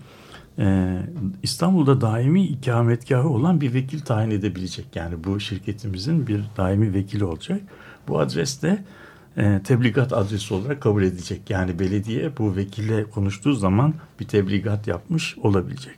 [0.60, 0.98] e,
[1.44, 4.86] İstanbul'da daimi ikametgahı olan bir vekil tayin edebilecek.
[4.96, 7.62] Yani bu şirketimizin bir daimi vekili olacak.
[8.08, 8.84] Bu adres de
[9.38, 11.50] e, tebligat adresi olarak kabul edecek.
[11.50, 15.96] Yani belediye bu vekille konuştuğu zaman bir tebligat yapmış olabilecek.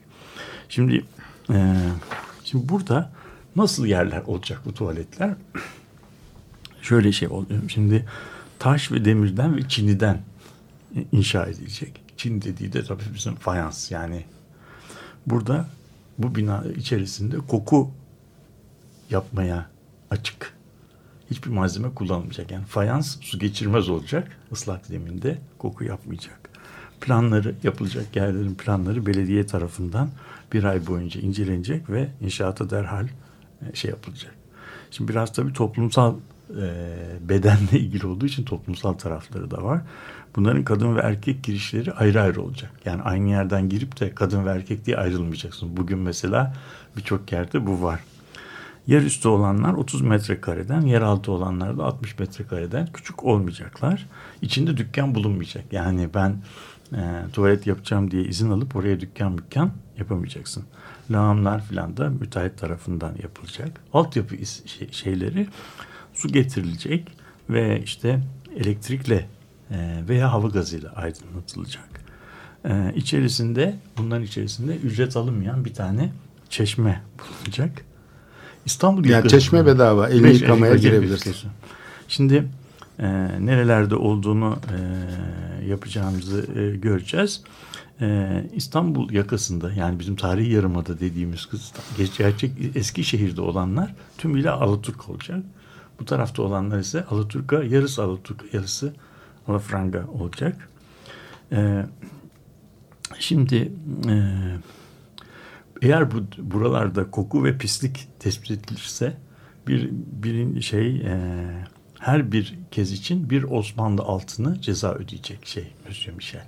[0.69, 1.05] Şimdi
[1.53, 1.75] e,
[2.43, 3.11] şimdi burada
[3.55, 5.35] nasıl yerler olacak bu tuvaletler?
[6.85, 7.61] Şöyle şey oluyor.
[7.67, 8.05] Şimdi
[8.59, 10.21] taş ve demirden ve çiniden
[11.11, 12.01] inşa edilecek.
[12.17, 14.25] Çin dediği de tabii bizim fayans yani
[15.27, 15.69] burada
[16.17, 17.91] bu bina içerisinde koku
[19.09, 19.69] yapmaya
[20.09, 20.53] açık.
[21.31, 22.51] Hiçbir malzeme kullanılmayacak.
[22.51, 26.49] Yani fayans su geçirmez olacak ıslak zeminde koku yapmayacak.
[27.01, 30.09] Planları yapılacak yerlerin planları belediye tarafından
[30.53, 33.07] bir ay boyunca incelenecek ve inşaata derhal
[33.61, 34.35] e, şey yapılacak.
[34.91, 36.15] Şimdi biraz tabii toplumsal
[36.49, 39.81] e, bedenle ilgili olduğu için toplumsal tarafları da var.
[40.35, 42.71] Bunların kadın ve erkek girişleri ayrı ayrı olacak.
[42.85, 45.77] Yani aynı yerden girip de kadın ve erkek diye ayrılmayacaksın.
[45.77, 46.53] Bugün mesela
[46.97, 47.99] birçok yerde bu var.
[48.87, 54.07] Yerüstü olanlar 30 metrekareden, yeraltı olanlar da 60 metrekareden küçük olmayacaklar.
[54.41, 55.73] İçinde dükkan bulunmayacak.
[55.73, 56.35] Yani ben
[56.93, 60.63] e, tuvalet yapacağım diye izin alıp oraya dükkan dükkan yapamayacaksın.
[61.11, 63.81] Lağımlar filan da müteahhit tarafından yapılacak.
[63.93, 65.47] Altyapı şey- şeyleri
[66.15, 67.11] su getirilecek
[67.49, 68.19] ve işte
[68.57, 69.27] elektrikle
[69.71, 71.89] e, veya hava gazıyla aydınlatılacak.
[72.65, 76.11] E, içerisinde bunların içerisinde ücret alınmayan bir tane
[76.49, 77.85] çeşme bulunacak.
[78.65, 81.35] İstanbul Yani çeşme bedava, elini yıkamaya girebilirsin.
[82.07, 82.47] Şimdi
[82.99, 83.07] e,
[83.39, 87.43] nerelerde olduğunu e, yapacağımızı e, göreceğiz.
[88.01, 91.73] E, İstanbul yakasında yani bizim tarihi yarımada dediğimiz kız
[92.17, 95.43] gerçek Eskişehir'de olanlar tümüyle Alaturk olacak.
[95.99, 98.93] Bu tarafta olanlar ise Alaturka yarısı Alaturka yarısı
[99.47, 100.69] Alafranga olacak.
[101.51, 101.85] E,
[103.19, 103.71] şimdi
[104.09, 104.15] e,
[105.81, 109.17] eğer bu buralarda koku ve pislik tespit edilirse
[109.67, 111.17] bir birin şey e,
[111.99, 116.47] her bir kez için bir Osmanlı altını ceza ödeyecek şey Monsieur Michel.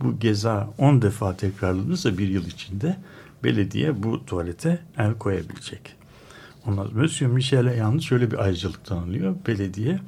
[0.00, 2.96] Bu ceza 10 defa tekrarlanırsa bir yıl içinde
[3.44, 5.96] belediye bu tuvalete el koyabilecek.
[6.68, 9.36] Ondan Monsieur Michel'e yalnız şöyle bir ayrıcalık tanınıyor.
[9.46, 9.98] Belediye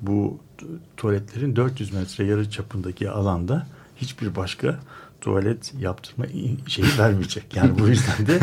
[0.00, 4.78] bu tu- tuvaletlerin 400 metre yarı çapındaki alanda hiçbir başka
[5.20, 6.26] tuvalet yaptırma
[6.66, 7.56] şeyi vermeyecek.
[7.56, 8.40] Yani bu yüzden de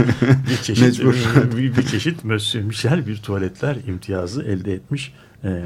[0.49, 0.99] bir çeşit
[1.57, 5.13] bir, bir çeşit Monsieur Michel bir tuvaletler imtiyazı elde etmiş
[5.43, 5.63] e,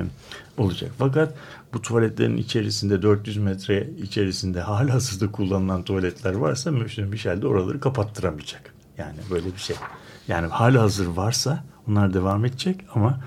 [0.58, 0.92] olacak.
[0.98, 1.34] Fakat
[1.74, 7.80] bu tuvaletlerin içerisinde 400 metre içerisinde hala hazırda kullanılan tuvaletler varsa Monsieur Michel de oraları
[7.80, 8.74] kapattıramayacak.
[8.98, 9.76] Yani böyle bir şey.
[10.28, 13.20] Yani hala hazır varsa onlar devam edecek ama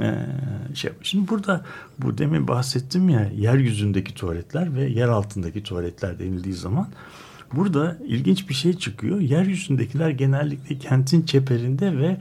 [0.00, 0.26] e,
[0.74, 1.64] şey şimdi burada
[1.98, 6.88] bu demin bahsettim ya yeryüzündeki tuvaletler ve yer altındaki tuvaletler denildiği zaman
[7.52, 9.20] burada ilginç bir şey çıkıyor.
[9.20, 12.16] Yeryüzündekiler genellikle kentin çeperinde ve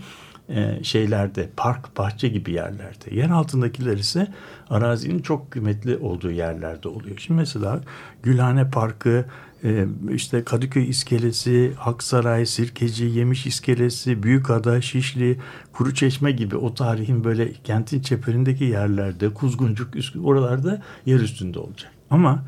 [0.56, 3.16] e, şeylerde park bahçe gibi yerlerde.
[3.16, 4.28] Yer altındakiler ise
[4.70, 7.18] arazinin çok kıymetli olduğu yerlerde oluyor.
[7.18, 7.82] Şimdi mesela
[8.24, 9.26] Gülhane Parkı,
[9.64, 15.40] e, işte Kadıköy İskelesi, Aksaray, Sirkeci, Yemiş İskelesi, Büyükada, Şişli,
[15.74, 19.94] Kuruçeşme gibi o tarihin böyle kentin çeperindeki yerlerde, Kuzguncuk,
[20.24, 21.92] oralarda yer üstünde olacak.
[22.10, 22.44] Ama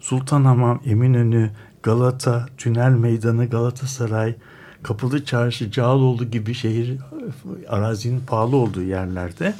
[0.00, 1.50] Sultanhamam, Eminönü,
[1.82, 4.34] Galata, Tünel Meydanı, Galatasaray,
[4.84, 6.98] Kapılı Çarşı, Cağaloğlu gibi şehir
[7.68, 9.54] arazinin pahalı olduğu yerlerde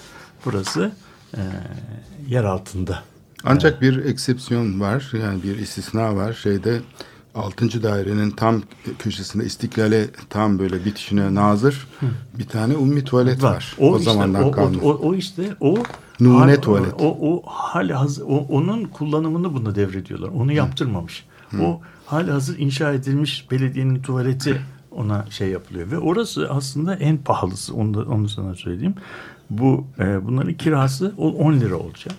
[0.45, 0.93] burası
[1.37, 1.41] e,
[2.29, 3.03] yer altında.
[3.45, 5.13] Ancak bir eksepsiyon var.
[5.23, 6.33] Yani bir istisna var.
[6.33, 6.81] Şeyde
[7.35, 7.83] 6.
[7.83, 8.63] dairenin tam
[8.99, 11.89] köşesinde istiklale tam böyle bitişine nazır
[12.39, 13.77] bir tane ummi tuvalet var.
[13.79, 14.83] O, işte, zamandan o, kalma.
[14.83, 15.77] O, o, o işte o
[16.21, 16.93] hal- tuvalet.
[16.99, 20.29] O, o hali hazır, o, onun kullanımını buna devrediyorlar.
[20.29, 21.25] Onu yaptırmamış.
[21.61, 24.61] O hali hazır inşa edilmiş belediyenin tuvaleti
[24.95, 27.75] ona şey yapılıyor ve orası aslında en pahalısı.
[27.75, 28.95] Onu da, onu sana söyleyeyim.
[29.51, 32.15] Bu e, bunların kirası o 10 lira olacak.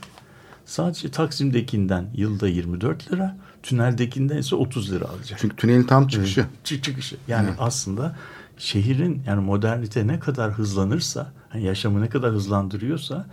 [0.65, 5.39] Sadece Taksim'dekinden yılda 24 lira, tüneldekinden ise 30 lira alacak.
[5.41, 6.45] Çünkü tünelin tam çıkışı.
[6.63, 7.17] Çık çıkışı.
[7.27, 8.15] Yani aslında
[8.57, 13.25] şehrin yani modernite ne kadar hızlanırsa, hani yaşamı ne kadar hızlandırıyorsa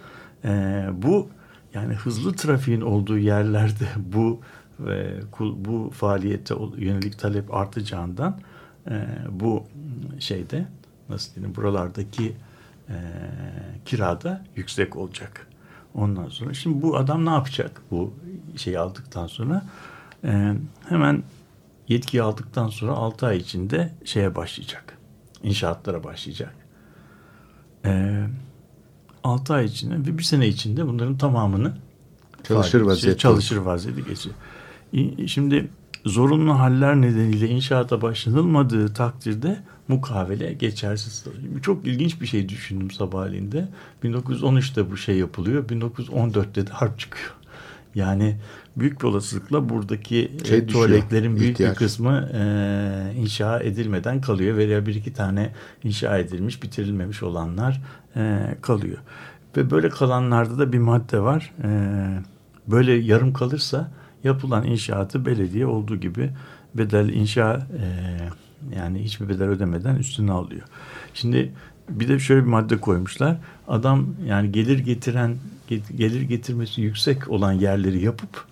[0.44, 1.28] e, bu
[1.74, 4.40] yani hızlı trafiğin olduğu yerlerde bu
[4.88, 8.40] e, kul- bu faaliyete yönelik talep artacağından
[8.90, 9.64] e, bu
[10.18, 10.66] şeyde
[11.08, 12.36] nasıl diyeyim buralardaki
[12.88, 12.96] e,
[13.84, 15.46] kirada yüksek olacak.
[15.94, 18.14] Ondan sonra şimdi bu adam ne yapacak bu
[18.56, 19.64] şeyi aldıktan sonra
[20.24, 20.54] e,
[20.88, 21.22] hemen
[21.88, 24.98] yetkiyi aldıktan sonra 6 ay içinde şeye başlayacak.
[25.42, 26.54] İnşaatlara başlayacak.
[27.84, 28.22] E,
[29.24, 31.74] 6 ay içinde ve bir sene içinde bunların tamamını
[32.44, 34.34] Çalışır vaziyette çalışır vaziyette geçiyor.
[35.28, 35.68] Şimdi
[36.06, 41.24] zorunlu haller nedeniyle inşaata başlanılmadığı takdirde mukavele geçersiz.
[41.62, 43.52] Çok ilginç bir şey düşündüm sabahleyin
[44.04, 45.68] 1913'te bu şey yapılıyor.
[45.68, 47.32] 1914'te de harp çıkıyor.
[47.94, 48.36] Yani
[48.76, 51.72] büyük bir olasılıkla buradaki Şey e, tuvaletlerin büyük ihtiyaç.
[51.72, 55.52] bir kısmı e, inşa edilmeden kalıyor veya bir iki tane
[55.84, 57.82] inşa edilmiş, bitirilmemiş olanlar
[58.16, 58.98] e, kalıyor.
[59.56, 61.52] Ve böyle kalanlarda da bir madde var.
[61.64, 61.68] E,
[62.66, 63.90] böyle yarım kalırsa
[64.24, 66.30] yapılan inşaatı belediye olduğu gibi
[66.74, 67.86] bedel inşa e,
[68.76, 70.62] yani hiçbir bedel ödemeden üstüne alıyor.
[71.14, 71.52] Şimdi
[71.88, 73.36] bir de şöyle bir madde koymuşlar.
[73.68, 75.36] Adam yani gelir getiren
[75.70, 78.44] get- gelir getirmesi yüksek olan yerleri yapıp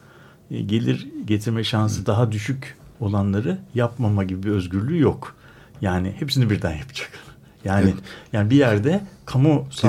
[0.50, 5.36] e, gelir getirme şansı daha düşük olanları yapmama gibi bir özgürlüğü yok.
[5.80, 7.10] Yani hepsini birden yapacak.
[7.64, 7.94] Yani Evet.
[8.32, 9.00] yani bir yerde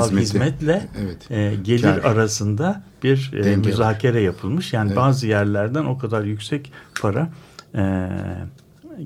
[0.05, 0.21] Hizmeti.
[0.21, 1.31] hizmetle Evet.
[1.31, 1.97] e, gelir Kar.
[2.11, 3.65] arasında bir e, Denge var.
[3.65, 4.73] müzakere yapılmış.
[4.73, 4.97] Yani Evet.
[4.97, 6.71] bazı yerlerden o kadar yüksek
[7.01, 7.29] para
[7.75, 8.07] e,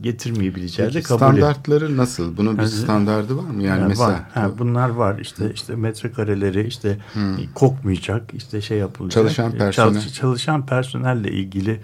[0.02, 2.38] getirmeyebileceği de Peki kabul standartları nasıl?
[2.38, 3.64] Bunun bir Yani- standardı var mı?
[3.64, 4.22] Yani Ha, mesela var.
[4.34, 6.98] Ha, bunlar var işte işte metrekareleri işte
[7.54, 9.12] kokmayacak işte şey yapılacak.
[9.24, 9.94] Çalışan E, personel.
[9.94, 11.80] çalış- çalışan personelle ilgili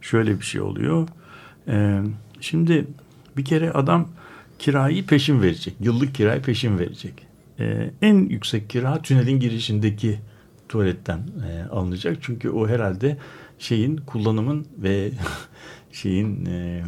[0.00, 1.08] şöyle bir şey oluyor.
[1.68, 2.00] Ee,
[2.40, 2.86] şimdi
[3.36, 4.08] bir kere adam
[4.58, 5.74] kirayı peşin verecek.
[5.80, 7.26] Yıllık kirayı peşin verecek.
[7.60, 10.18] Ee, en yüksek kira tünelin girişindeki
[10.68, 11.18] tuvaletten
[11.50, 12.16] e, alınacak.
[12.20, 13.16] Çünkü o herhalde
[13.58, 15.10] şeyin kullanımın ve
[15.92, 16.82] şeyin e,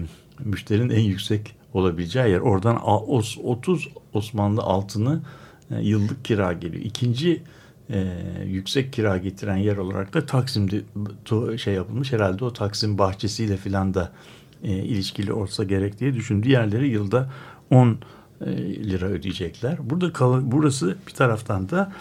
[0.44, 2.40] müşterinin en yüksek olabileceği yer.
[2.40, 5.20] Oradan a- os- 30 Osmanlı altını
[5.70, 6.84] e, yıllık kira geliyor.
[6.84, 7.42] İkinci
[7.90, 8.06] e,
[8.46, 10.80] yüksek kira getiren yer olarak da Taksim'de
[11.24, 12.12] tu- şey yapılmış.
[12.12, 14.12] Herhalde o Taksim bahçesiyle filan da
[14.62, 16.42] e, ilişkili olsa gerek diye düşün.
[16.42, 17.30] Diğerleri yılda
[17.70, 17.98] 10
[18.40, 18.46] e,
[18.90, 19.90] lira ödeyecekler.
[19.90, 21.92] Burada kal- burası bir taraftan da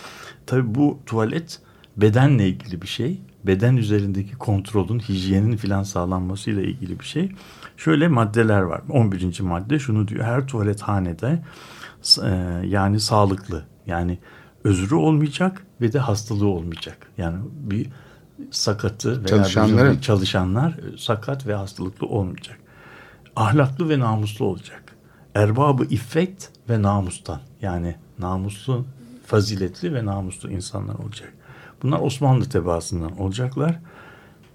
[0.46, 1.60] tabii bu tuvalet
[2.02, 3.22] bedenle ilgili bir şey.
[3.44, 7.32] Beden üzerindeki kontrolün, hijyenin filan sağlanmasıyla ilgili bir şey.
[7.78, 8.82] Şöyle maddeler var.
[8.90, 9.40] 11.
[9.40, 10.26] madde şunu diyor.
[10.26, 11.44] Her tuvalethanede
[12.24, 12.30] e,
[12.68, 14.18] yani sağlıklı yani
[14.64, 16.98] özrü olmayacak ve de hastalığı olmayacak.
[17.18, 17.90] Yani bir
[18.52, 22.60] sakatı veya çalışanlar e, sakat ve hastalıklı olmayacak.
[23.36, 24.84] Ahlaklı ve namuslu olacak.
[25.36, 28.86] Erbabı iffet ve namustan yani namuslu,
[29.26, 31.34] faziletli ve namuslu insanlar olacak.
[31.84, 33.80] Bunlar Osmanlı tebaasından olacaklar.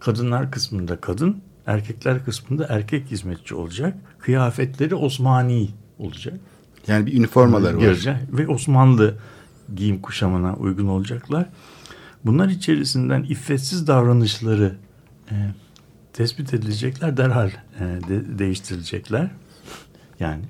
[0.01, 3.97] Kadınlar kısmında kadın, erkekler kısmında erkek hizmetçi olacak.
[4.19, 5.69] Kıyafetleri Osmani
[5.99, 6.35] olacak.
[6.87, 7.83] yani bir üniformaları var.
[8.33, 9.15] Ve Osmanlı
[9.77, 11.47] giyim kuşamına uygun olacaklar.
[12.25, 14.75] Bunlar içerisinden iffetsiz davranışları
[15.31, 15.35] e,
[16.13, 19.31] tespit edilecekler derhal e, de- değiştirilecekler.
[20.21, 20.43] Yani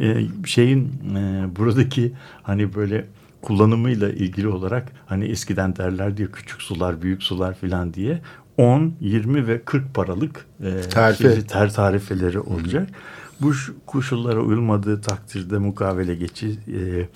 [0.00, 2.12] e, şeyin e, buradaki
[2.42, 3.06] hani böyle
[3.42, 8.22] kullanımıyla ilgili olarak hani eskiden derler diye küçük sular büyük sular filan diye
[8.56, 11.34] 10, 20 ve 40 paralık e, Tarife.
[11.34, 12.88] şeyi- ter tarifeleri olacak.
[13.40, 17.08] Bu şu- koşullara uyulmadığı takdirde mukavele geçi, e,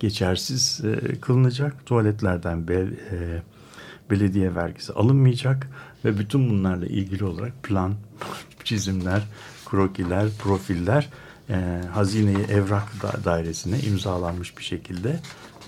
[0.00, 1.86] geçersiz e, kılınacak.
[1.86, 2.74] Tuvaletlerden be,
[3.12, 3.42] e,
[4.10, 5.68] belediye vergisi alınmayacak
[6.04, 7.94] ve bütün bunlarla ilgili olarak plan,
[8.64, 9.22] çizimler,
[9.66, 11.08] krokiler, profiller
[11.50, 15.20] e, hazineyi evrak da- dairesine imzalanmış bir şekilde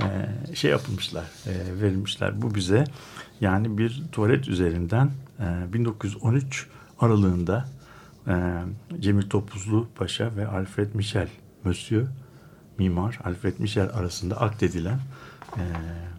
[0.03, 2.43] e, şey yapılmışlar, e, verilmişler.
[2.43, 2.85] Bu bize
[3.41, 6.67] yani bir tuvalet üzerinden e, 1913
[7.01, 7.69] aralığında
[8.29, 8.33] e,
[9.01, 11.29] Cemil Topuzlu Paşa ve Alfred Michel,
[11.65, 12.07] Monsieur
[12.79, 15.01] mimar Alfred Michel arasında akdedilen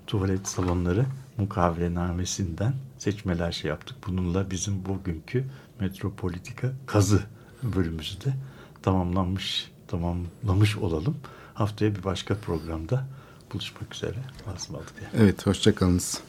[0.07, 1.05] tuvalet salonları
[1.37, 3.97] mukavelenamesinden seçmeler şey yaptık.
[4.07, 5.45] Bununla bizim bugünkü
[5.79, 7.19] metropolitika kazı
[7.63, 8.33] bölümümüzü de
[8.81, 11.17] tamamlanmış, tamamlamış olalım.
[11.53, 13.07] Haftaya bir başka programda
[13.53, 14.15] buluşmak üzere.
[14.55, 15.23] Asmalık diye.
[15.23, 16.21] Evet, hoşçakalınız.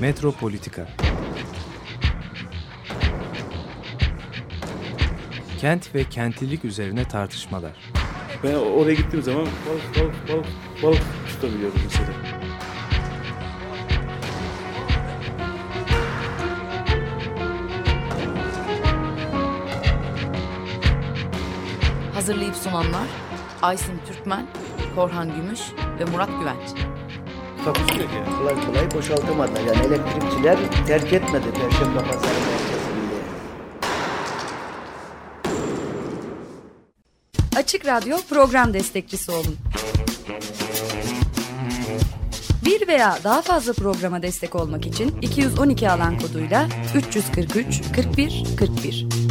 [0.00, 0.88] Metropolitika
[5.60, 7.72] Kent ve kentlilik üzerine tartışmalar.
[8.44, 10.46] Ben oraya gittiğim zaman balık balık balık
[10.82, 12.45] balık tutabiliyordum mesela.
[22.26, 23.06] Hazırlayıp sunanlar
[23.62, 24.46] Aysin Türkmen,
[24.94, 25.60] Korhan Gümüş
[25.98, 26.68] ve Murat Güvenç.
[27.64, 28.38] Takusu yok yani.
[28.38, 29.60] Kolay kolay boşaltamadılar.
[29.60, 33.10] Yani elektrikçiler terk etmedi Perşembe Pazarı merkezini.
[37.56, 39.56] Açık Radyo program destekçisi olun.
[42.64, 49.25] Bir veya daha fazla programa destek olmak için 212 alan koduyla 343 41 41